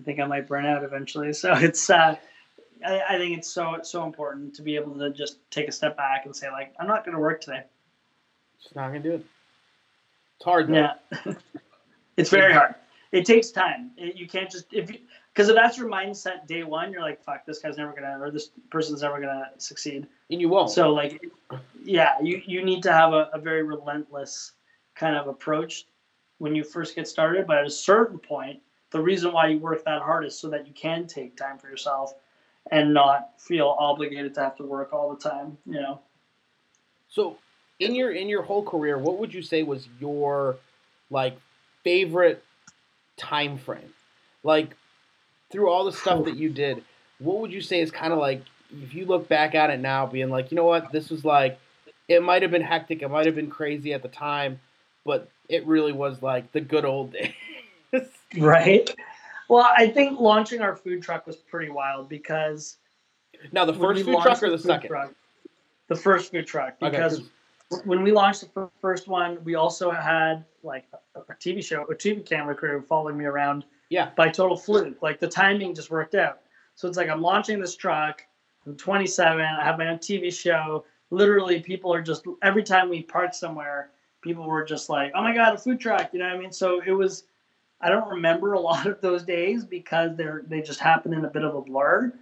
[0.00, 1.32] I think I might burn out eventually.
[1.32, 2.16] So it's, uh,
[2.84, 5.96] I, I think it's so so important to be able to just take a step
[5.96, 7.62] back and say like, I'm not going to work today.
[8.62, 9.26] Just not going to do it.
[10.42, 10.66] It's hard.
[10.66, 10.74] Though.
[10.74, 11.34] Yeah,
[12.16, 12.74] it's very hard.
[13.12, 13.92] It takes time.
[13.96, 14.98] It, you can't just if you
[15.32, 18.32] because if that's your mindset day one, you're like, fuck, this guy's never gonna, or
[18.32, 20.08] this person's never gonna succeed.
[20.30, 20.70] And you won't.
[20.70, 21.22] So like,
[21.84, 24.52] yeah, you you need to have a, a very relentless
[24.96, 25.86] kind of approach
[26.38, 27.46] when you first get started.
[27.46, 28.58] But at a certain point,
[28.90, 31.68] the reason why you work that hard is so that you can take time for
[31.68, 32.14] yourself
[32.72, 35.56] and not feel obligated to have to work all the time.
[35.66, 36.00] You know.
[37.08, 37.36] So
[37.82, 40.56] in your in your whole career, what would you say was your
[41.10, 41.36] like
[41.84, 42.44] favorite
[43.16, 43.92] time frame?
[44.42, 44.76] Like
[45.50, 46.82] through all the stuff that you did,
[47.18, 48.42] what would you say is kind of like
[48.82, 51.58] if you look back at it now, being like, you know what, this was like,
[52.08, 54.58] it might have been hectic, it might have been crazy at the time,
[55.04, 57.12] but it really was like the good old
[57.92, 58.08] days.
[58.38, 58.94] right.
[59.48, 62.78] Well, I think launching our food truck was pretty wild because.
[63.50, 64.88] Now, the first food truck or the, the second?
[64.88, 65.12] Truck,
[65.88, 67.28] the first food truck because okay,
[67.84, 71.94] when we launched the first one, we also had like a, a TV show, a
[71.94, 74.08] TV camera crew following me around yeah.
[74.16, 75.02] By total fluke.
[75.02, 76.40] Like the timing just worked out.
[76.76, 78.24] So it's like I'm launching this truck.
[78.66, 79.38] I'm 27.
[79.44, 80.86] I have my own TV show.
[81.10, 83.90] Literally, people are just every time we park somewhere,
[84.22, 86.52] people were just like, "Oh my god, a food truck!" You know what I mean?
[86.52, 87.24] So it was.
[87.82, 91.30] I don't remember a lot of those days because they're they just happened in a
[91.30, 92.14] bit of a blur,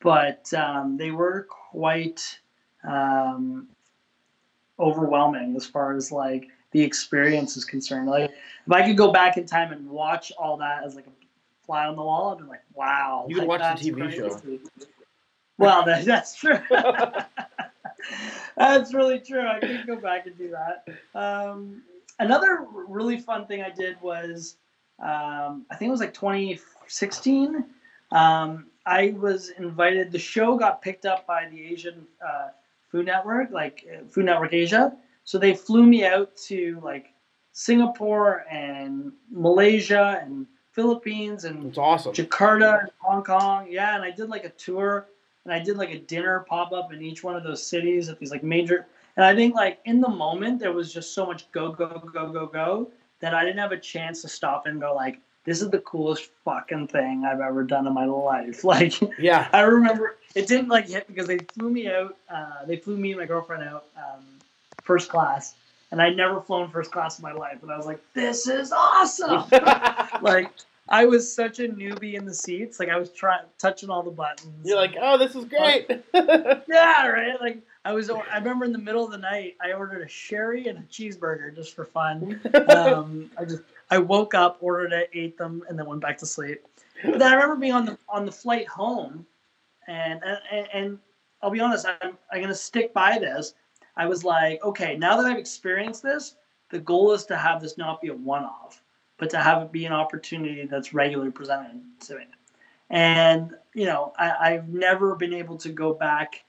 [0.00, 2.40] but um, they were quite
[2.82, 3.68] um,
[4.78, 8.08] overwhelming as far as like the experience is concerned.
[8.08, 11.10] Like if I could go back in time and watch all that as like a
[11.64, 13.26] fly on the wall, I'd be like, wow.
[13.28, 14.16] You could like, watch the TV crazy.
[14.16, 14.40] show.
[15.58, 16.58] Well, that, that's true.
[18.56, 19.46] that's really true.
[19.46, 20.84] I could go back and do that.
[21.18, 21.82] Um,
[22.18, 24.56] another really fun thing I did was,
[25.00, 27.64] um, I think it was like 2016.
[28.12, 30.12] Um, I was invited.
[30.12, 32.48] The show got picked up by the Asian uh,
[32.94, 34.92] Food Network, like uh, Food Network Asia,
[35.24, 37.12] so they flew me out to like
[37.50, 42.12] Singapore and Malaysia and Philippines and That's awesome.
[42.12, 43.66] Jakarta and Hong Kong.
[43.68, 45.08] Yeah, and I did like a tour
[45.44, 48.20] and I did like a dinner pop up in each one of those cities at
[48.20, 48.86] these like major
[49.16, 52.30] and I think like in the moment there was just so much go go go
[52.30, 55.70] go go that I didn't have a chance to stop and go like this is
[55.70, 58.64] the coolest fucking thing I've ever done in my life.
[58.74, 62.16] Like, yeah, I remember it didn't like hit because they flew me out.
[62.32, 64.24] Uh, they flew me and my girlfriend out um,
[64.82, 65.54] first class,
[65.90, 67.62] and I'd never flown first class in my life.
[67.62, 69.44] And I was like, this is awesome.
[70.22, 70.50] like,
[70.88, 72.80] I was such a newbie in the seats.
[72.80, 74.48] Like, I was trying touching all the buttons.
[74.64, 75.88] You're like, oh, this is great.
[76.14, 77.40] yeah, right.
[77.40, 78.08] Like, I was.
[78.08, 81.54] I remember in the middle of the night, I ordered a sherry and a cheeseburger
[81.54, 82.40] just for fun.
[82.70, 86.26] Um, I just, I woke up, ordered it, ate them, and then went back to
[86.26, 86.62] sleep.
[87.04, 89.26] But then I remember being on the on the flight home,
[89.86, 90.20] and
[90.50, 90.98] and, and
[91.42, 93.54] I'll be honest, I'm, I'm gonna stick by this.
[93.96, 96.36] I was like, okay, now that I've experienced this,
[96.70, 98.82] the goal is to have this not be a one-off,
[99.18, 102.24] but to have it be an opportunity that's regularly presented to me.
[102.90, 106.44] And you know, I, have never been able to go back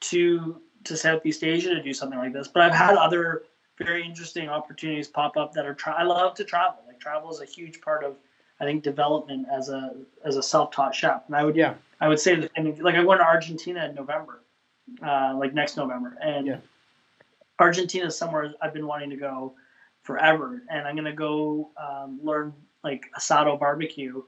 [0.00, 3.42] to to Southeast Asia to do something like this, but I've had other
[3.78, 5.74] very interesting opportunities pop up that are.
[5.74, 6.78] Tra- I love to travel.
[6.86, 8.16] Like travel is a huge part of
[8.60, 11.22] I think development as a as a self-taught chef.
[11.26, 13.86] And I would yeah I would say that I mean, like I went to Argentina
[13.86, 14.42] in November,
[15.02, 16.58] uh, like next November, and yeah.
[17.58, 19.54] Argentina is somewhere I've been wanting to go
[20.02, 24.22] forever, and I'm gonna go um, learn like asado barbecue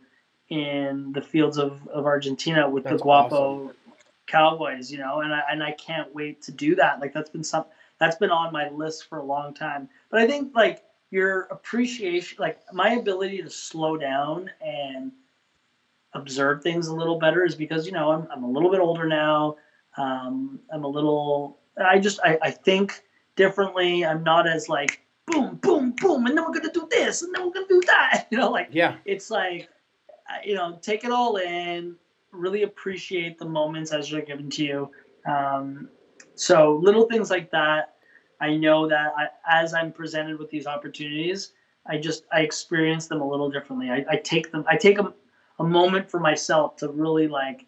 [0.49, 3.76] in the fields of, of Argentina with that's the Gaucho awesome.
[4.26, 7.01] Cowboys, you know, and I and I can't wait to do that.
[7.01, 7.64] Like that's been some
[7.99, 9.88] that's been on my list for a long time.
[10.11, 15.12] But I think like your appreciation, like my ability to slow down and
[16.14, 19.07] observe things a little better is because you know I'm, I'm a little bit older
[19.07, 19.57] now.
[19.96, 21.59] Um, I'm a little.
[21.82, 23.03] I just I, I think
[23.36, 24.05] differently.
[24.05, 27.44] I'm not as like boom boom boom, and then we're gonna do this, and then
[27.46, 28.26] we're gonna do that.
[28.30, 29.68] You know, like yeah, it's like
[30.44, 31.96] you know take it all in,
[32.32, 34.90] really appreciate the moments as they're given to you.
[35.26, 35.88] Um,
[36.39, 37.95] so little things like that
[38.41, 41.53] I know that I, as I'm presented with these opportunities,
[41.86, 43.91] I just I experience them a little differently.
[43.91, 45.12] I, I take them I take a,
[45.59, 47.66] a moment for myself to really like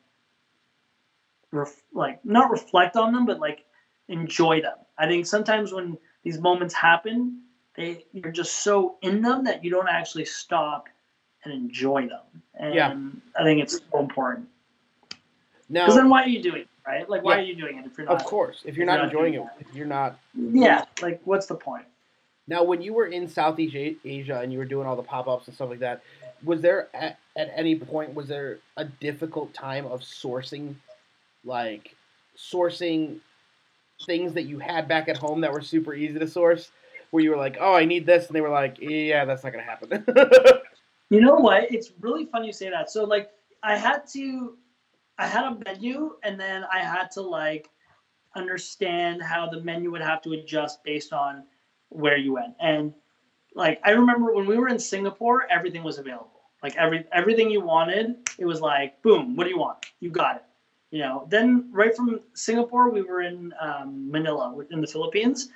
[1.50, 3.64] ref, like not reflect on them, but like
[4.08, 4.76] enjoy them.
[4.98, 7.42] I think sometimes when these moments happen,
[7.74, 10.88] they you're just so in them that you don't actually stop
[11.44, 12.42] and enjoy them.
[12.54, 12.96] And yeah.
[13.38, 14.46] I think it's so important.
[15.72, 17.08] Because then why are you doing it, right?
[17.08, 18.20] Like, why yeah, are you doing it if you're not?
[18.20, 20.18] Of course, if you're, if not, you're not enjoying it, if you're not.
[20.34, 21.84] Yeah, like, what's the point?
[22.50, 25.46] Now, when you were in Southeast Asia and you were doing all the pop ups
[25.46, 26.02] and stuff like that,
[26.42, 30.74] was there at, at any point was there a difficult time of sourcing,
[31.44, 31.94] like
[32.36, 33.20] sourcing
[34.04, 36.72] things that you had back at home that were super easy to source?
[37.12, 39.52] Where you were like, "Oh, I need this," and they were like, "Yeah, that's not
[39.52, 40.04] gonna happen."
[41.10, 41.72] you know what?
[41.72, 42.88] It's really funny you say that.
[42.88, 43.30] So, like,
[43.62, 44.56] I had to
[45.20, 47.68] I had a menu and then I had to like
[48.34, 51.44] understand how the menu would have to adjust based on
[51.90, 52.54] where you went.
[52.58, 52.94] And
[53.54, 56.40] like I remember when we were in Singapore, everything was available.
[56.62, 59.84] Like every everything you wanted, it was like boom, what do you want?
[60.00, 60.44] You got it.
[60.90, 61.26] You know.
[61.28, 65.50] Then right from Singapore, we were in um, Manila, in the Philippines,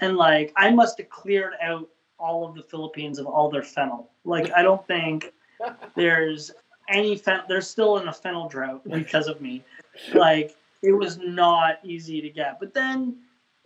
[0.00, 1.88] and like I must have cleared out
[2.18, 4.10] all of the Philippines of all their fennel.
[4.24, 5.32] Like I don't think
[5.94, 6.50] there's
[6.88, 9.62] any fen- there's still in a fennel drought because of me.
[10.12, 12.60] Like it was not easy to get.
[12.60, 13.16] But then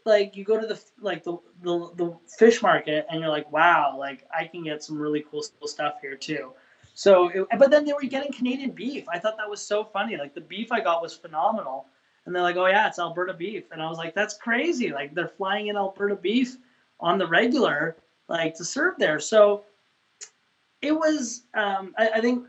[0.05, 3.97] like you go to the like the, the the fish market and you're like, wow,
[3.99, 6.53] like I can get some really cool stuff here too.
[6.95, 9.05] So, it, but then they were getting Canadian beef.
[9.09, 10.17] I thought that was so funny.
[10.17, 11.87] Like the beef I got was phenomenal,
[12.27, 15.15] and they're like, "Oh yeah, it's Alberta beef," and I was like, "That's crazy!" Like
[15.15, 16.57] they're flying in Alberta beef
[16.99, 17.97] on the regular,
[18.29, 19.21] like to serve there.
[19.21, 19.63] So
[20.83, 21.43] it was.
[21.55, 22.47] Um, I, I think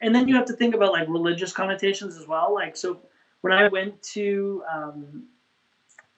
[0.00, 2.54] and then you have to think about like religious connotations as well.
[2.54, 3.00] Like so,
[3.40, 5.24] when I went to um,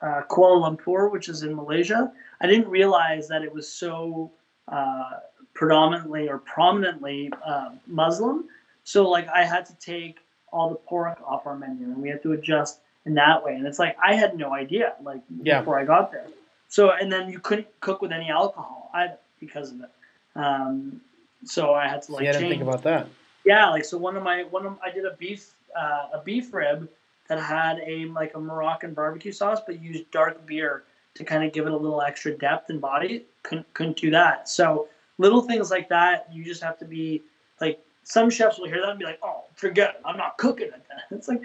[0.01, 4.33] uh, Kuala Lumpur, which is in Malaysia, I didn't realize that it was so
[4.69, 5.11] uh,
[5.55, 8.45] predominantly or prominently uh, Muslim.
[8.85, 10.19] So like I had to take
[10.53, 13.55] all the pork off our menu, and we had to adjust in that way.
[13.55, 15.61] And it's like I had no idea like yeah.
[15.61, 16.27] before I got there.
[16.69, 19.91] So and then you couldn't cook with any alcohol either because of it.
[20.37, 21.01] Um,
[21.45, 22.21] so I had to like.
[22.21, 23.09] So you had to think about that.
[23.45, 26.53] Yeah, like so one of my one of I did a beef uh, a beef
[26.53, 26.89] rib
[27.29, 30.85] that had a like a Moroccan barbecue sauce, but used dark beer
[31.15, 33.25] to kind of give it a little extra depth and body.
[33.43, 34.49] Couldn't couldn't do that.
[34.49, 34.89] So
[35.19, 37.23] little things like that, you just have to be
[37.61, 40.01] like some chefs will hear that and be like, "Oh, forget it.
[40.05, 41.43] I'm not cooking it." Then it's like,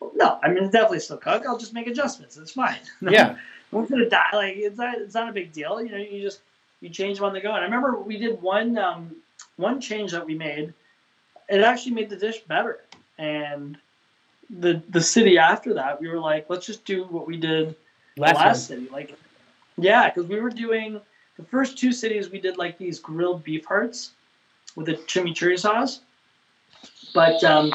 [0.00, 1.44] well, no, I mean it's definitely still cook.
[1.46, 2.36] I'll just make adjustments.
[2.36, 2.78] It's fine.
[3.02, 3.36] Yeah,
[3.72, 4.30] I'm gonna die.
[4.32, 5.82] Like it's not it's not a big deal.
[5.82, 6.40] You know, you just
[6.80, 7.48] you change them on the go.
[7.48, 9.14] And I remember we did one um,
[9.56, 10.72] one change that we made
[11.48, 12.80] it actually made the dish better.
[13.18, 13.78] And
[14.50, 17.74] the the city after that, we were like, let's just do what we did
[18.16, 18.88] last, last city.
[18.90, 19.16] Like,
[19.76, 21.00] yeah, because we were doing
[21.36, 22.30] the first two cities.
[22.30, 24.12] We did like these grilled beef hearts
[24.74, 26.00] with a chimichurri sauce,
[27.14, 27.72] but um,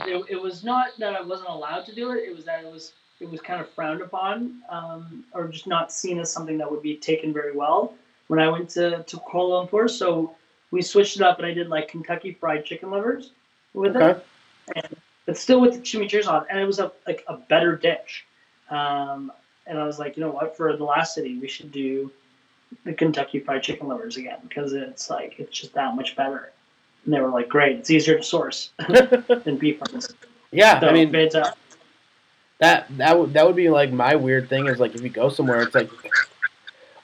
[0.00, 2.24] it, it was not that I wasn't allowed to do it.
[2.28, 5.92] It was that it was it was kind of frowned upon um, or just not
[5.92, 7.94] seen as something that would be taken very well
[8.28, 9.88] when I went to, to Kuala Lumpur.
[9.88, 10.34] So
[10.74, 13.30] we switched it up and I did like Kentucky fried chicken livers
[13.74, 14.20] with okay.
[14.20, 14.26] it,
[14.74, 18.26] and, but still with the chimichurri on, and it was a like a better dish.
[18.70, 19.30] Um,
[19.68, 22.10] and I was like, you know what, for the last city, we should do
[22.84, 26.50] the Kentucky fried chicken livers again because it's like it's just that much better.
[27.04, 28.70] And they were like, great, it's easier to source
[29.44, 30.12] than beef ones.
[30.50, 31.12] Yeah, so, I mean,
[32.58, 35.28] That that would that would be like my weird thing is like if you go
[35.28, 35.90] somewhere, it's like,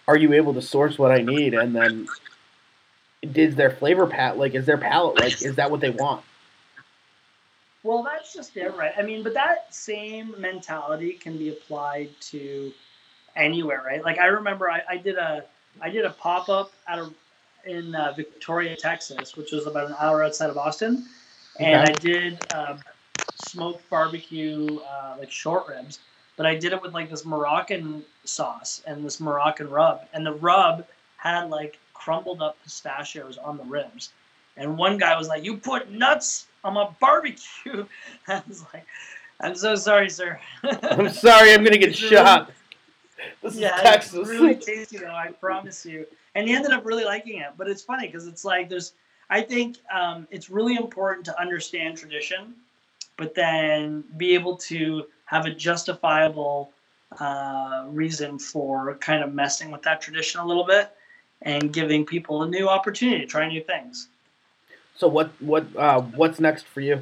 [0.09, 2.09] are you able to source what I need, and then
[3.23, 6.25] is their flavor pat like is their palate like is that what they want?
[7.83, 8.93] Well, that's just it, right?
[8.99, 12.73] I mean, but that same mentality can be applied to
[13.37, 14.05] anywhere, right?
[14.05, 15.45] Like I remember I, I did a
[15.81, 17.11] I did a pop up at a
[17.67, 21.07] in uh, Victoria, Texas, which was about an hour outside of Austin,
[21.59, 21.93] and okay.
[21.93, 22.81] I did um,
[23.45, 26.01] smoked barbecue uh, like short ribs,
[26.37, 30.35] but I did it with like this Moroccan sauce and this Moroccan rub, and the
[30.35, 34.13] rub had like crumbled up pistachios on the ribs,
[34.57, 37.87] and one guy was like, "You put nuts on my barbecue,"
[38.29, 38.87] I was like.
[39.43, 40.39] I'm so sorry, sir.
[40.63, 41.55] I'm sorry.
[41.55, 42.53] I'm gonna get shot.
[43.43, 44.15] This yeah, is Texas.
[44.15, 45.15] It's really tasty though.
[45.15, 46.07] I promise you.
[46.35, 47.53] And he ended up really liking it.
[47.57, 48.93] But it's funny because it's like there's.
[49.31, 52.55] I think um, it's really important to understand tradition,
[53.17, 56.73] but then be able to have a justifiable
[57.19, 60.91] uh, reason for kind of messing with that tradition a little bit
[61.43, 64.09] and giving people a new opportunity to try new things.
[64.97, 67.01] So what what uh, what's next for you?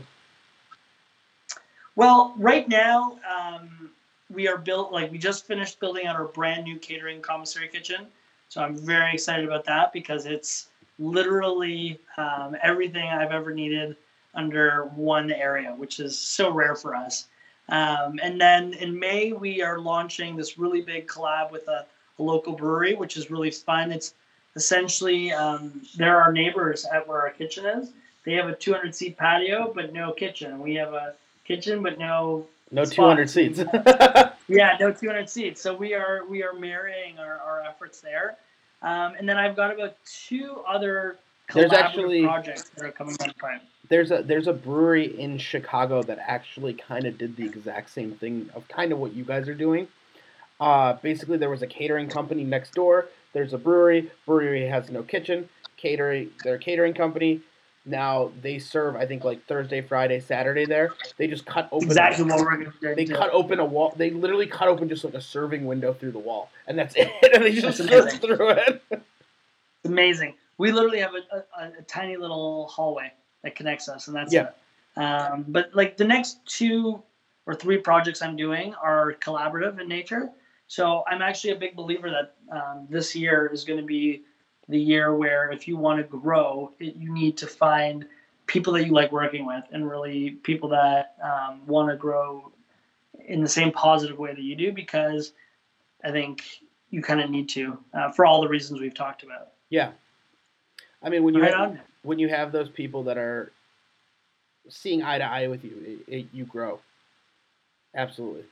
[1.96, 3.90] Well, right now um,
[4.30, 8.06] we are built like we just finished building out our brand new catering commissary kitchen.
[8.48, 10.68] So I'm very excited about that because it's
[10.98, 13.96] literally um, everything I've ever needed
[14.34, 17.28] under one area, which is so rare for us.
[17.68, 21.84] Um, and then in May, we are launching this really big collab with a,
[22.18, 23.92] a local brewery, which is really fun.
[23.92, 24.14] It's
[24.56, 27.92] essentially um, they're our neighbors at where our kitchen is.
[28.24, 30.60] They have a 200 seat patio, but no kitchen.
[30.60, 33.58] We have a kitchen, but no no 200 seats.
[34.48, 35.62] yeah, no 200 seats.
[35.62, 38.36] So we are we are marrying our, our efforts there.
[38.82, 41.16] Um, and then I've got about two other
[41.54, 43.60] there's actually projects that are coming on prime.
[43.88, 48.12] There's a there's a brewery in Chicago that actually kind of did the exact same
[48.12, 49.88] thing of kind of what you guys are doing.
[50.60, 53.06] Uh, basically, there was a catering company next door.
[53.32, 54.10] There's a brewery.
[54.26, 55.48] Brewery has no kitchen.
[55.76, 57.40] Catering, their catering company
[57.88, 60.66] now they serve, I think, like Thursday, Friday, Saturday.
[60.66, 63.94] There, they just cut open exactly what we're going They cut open a wall.
[63.96, 67.10] They literally cut open just like a serving window through the wall, and that's it.
[67.34, 68.82] and they just serve through it.
[68.90, 70.34] It's amazing.
[70.58, 73.12] We literally have a, a, a, tiny little hallway
[73.42, 74.48] that connects us, and that's yeah.
[74.96, 75.00] it.
[75.00, 77.02] Um, but like the next two
[77.46, 80.30] or three projects I'm doing are collaborative in nature.
[80.68, 84.22] So I'm actually a big believer that um, this year is going to be
[84.68, 88.06] the year where if you want to grow, it, you need to find
[88.46, 92.52] people that you like working with and really people that um, want to grow
[93.26, 95.32] in the same positive way that you do because
[96.04, 96.44] I think
[96.90, 99.48] you kind of need to uh, for all the reasons we've talked about.
[99.70, 99.92] Yeah,
[101.02, 103.52] I mean when you right have, when you have those people that are
[104.68, 106.80] seeing eye to eye with you, it, it, you grow.
[107.94, 108.44] Absolutely.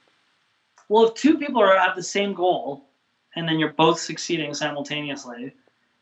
[0.89, 2.89] Well, if two people are at the same goal,
[3.35, 5.53] and then you're both succeeding simultaneously,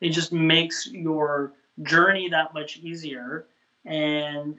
[0.01, 3.47] it just makes your journey that much easier
[3.85, 4.57] and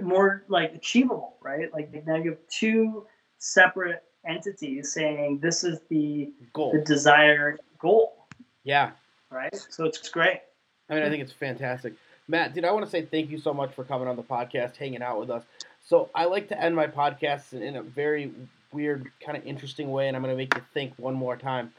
[0.00, 1.72] more like achievable, right?
[1.72, 3.06] Like now you have two
[3.38, 8.26] separate entities saying this is the goal, the desired goal.
[8.64, 8.90] Yeah.
[9.30, 9.54] Right.
[9.70, 10.40] So it's great.
[10.88, 11.94] I mean, I think it's fantastic.
[12.28, 14.76] Matt, dude, I want to say thank you so much for coming on the podcast,
[14.76, 15.44] hanging out with us.
[15.84, 18.32] So I like to end my podcasts in a very
[18.72, 21.72] weird, kind of interesting way, and I'm going to make you think one more time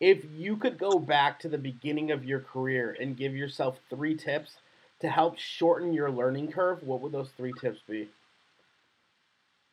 [0.00, 4.14] if you could go back to the beginning of your career and give yourself three
[4.14, 4.56] tips
[5.00, 8.08] to help shorten your learning curve, what would those three tips be?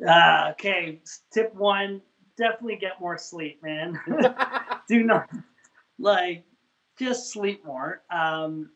[0.07, 0.99] Uh, okay,
[1.31, 2.01] tip one:
[2.37, 3.99] definitely get more sleep, man.
[4.87, 5.29] Do not
[5.99, 6.43] like
[6.97, 8.01] just sleep more.
[8.09, 8.71] Um,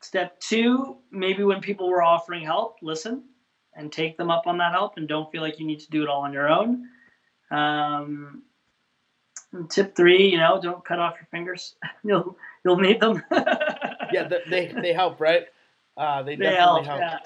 [0.00, 3.24] step two: maybe when people were offering help, listen
[3.74, 6.02] and take them up on that help, and don't feel like you need to do
[6.02, 6.88] it all on your own.
[7.50, 8.42] Um,
[9.68, 11.74] tip three, you know, don't cut off your fingers.
[12.04, 13.22] you'll you'll need them.
[14.12, 15.46] yeah, they they help, right?
[15.96, 17.00] Uh, they, they definitely help.
[17.00, 17.00] help.
[17.00, 17.18] Yeah.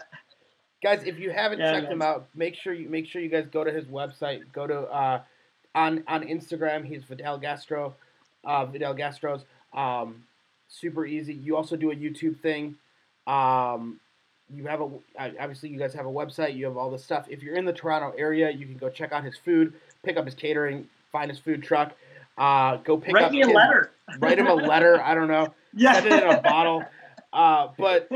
[0.83, 3.47] Guys, if you haven't yeah, checked him out, make sure you make sure you guys
[3.51, 4.43] go to his website.
[4.53, 5.23] Go to uh,
[5.75, 6.85] on on Instagram.
[6.85, 7.95] He's Fidel Gastro,
[8.45, 9.45] uh, Fidel Gastros.
[9.73, 10.25] Um,
[10.69, 11.35] super easy.
[11.35, 12.77] You also do a YouTube thing.
[13.27, 14.01] Um,
[14.53, 16.57] you have a obviously you guys have a website.
[16.57, 17.27] You have all this stuff.
[17.29, 20.25] If you're in the Toronto area, you can go check out his food, pick up
[20.25, 21.93] his catering, find his food truck.
[22.37, 23.31] Uh, go pick write up.
[23.31, 23.93] Write me a his, letter.
[24.19, 25.01] Write him a letter.
[25.03, 25.55] I don't know.
[25.77, 25.95] Yeah.
[25.95, 26.85] Send it in a bottle.
[27.33, 28.09] Uh, but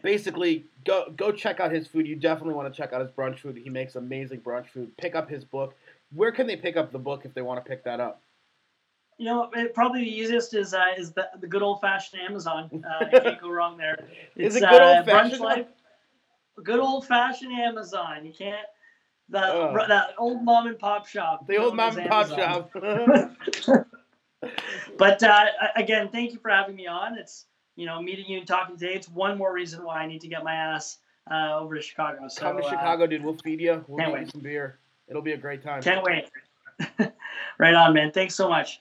[0.00, 2.06] basically, go go check out his food.
[2.06, 3.56] You definitely want to check out his brunch food.
[3.56, 4.96] He makes amazing brunch food.
[4.96, 5.74] Pick up his book.
[6.14, 8.22] Where can they pick up the book if they want to pick that up?
[9.18, 12.84] You know, it, probably the easiest is uh, is the, the good old fashioned Amazon.
[12.84, 14.08] Uh, you can't go wrong there.
[14.34, 15.66] It's, is it good old uh, fashioned?
[16.62, 18.24] Good old fashioned Amazon.
[18.24, 18.66] You can't
[19.28, 21.46] the uh, that old mom and pop shop.
[21.46, 22.70] The old mom and pop shop.
[24.98, 25.44] but uh,
[25.76, 27.16] again, thank you for having me on.
[27.16, 27.46] It's
[27.76, 28.94] you know meeting you and talking today.
[28.94, 30.98] It's one more reason why I need to get my ass
[31.30, 32.28] uh, over to Chicago.
[32.28, 33.24] So, Come to uh, Chicago, dude.
[33.24, 33.84] We'll feed you.
[33.88, 34.78] We'll get you some beer.
[35.08, 35.82] It'll be a great time.
[35.82, 36.30] Can't wait.
[37.58, 38.10] right on, man.
[38.10, 38.80] Thanks so much.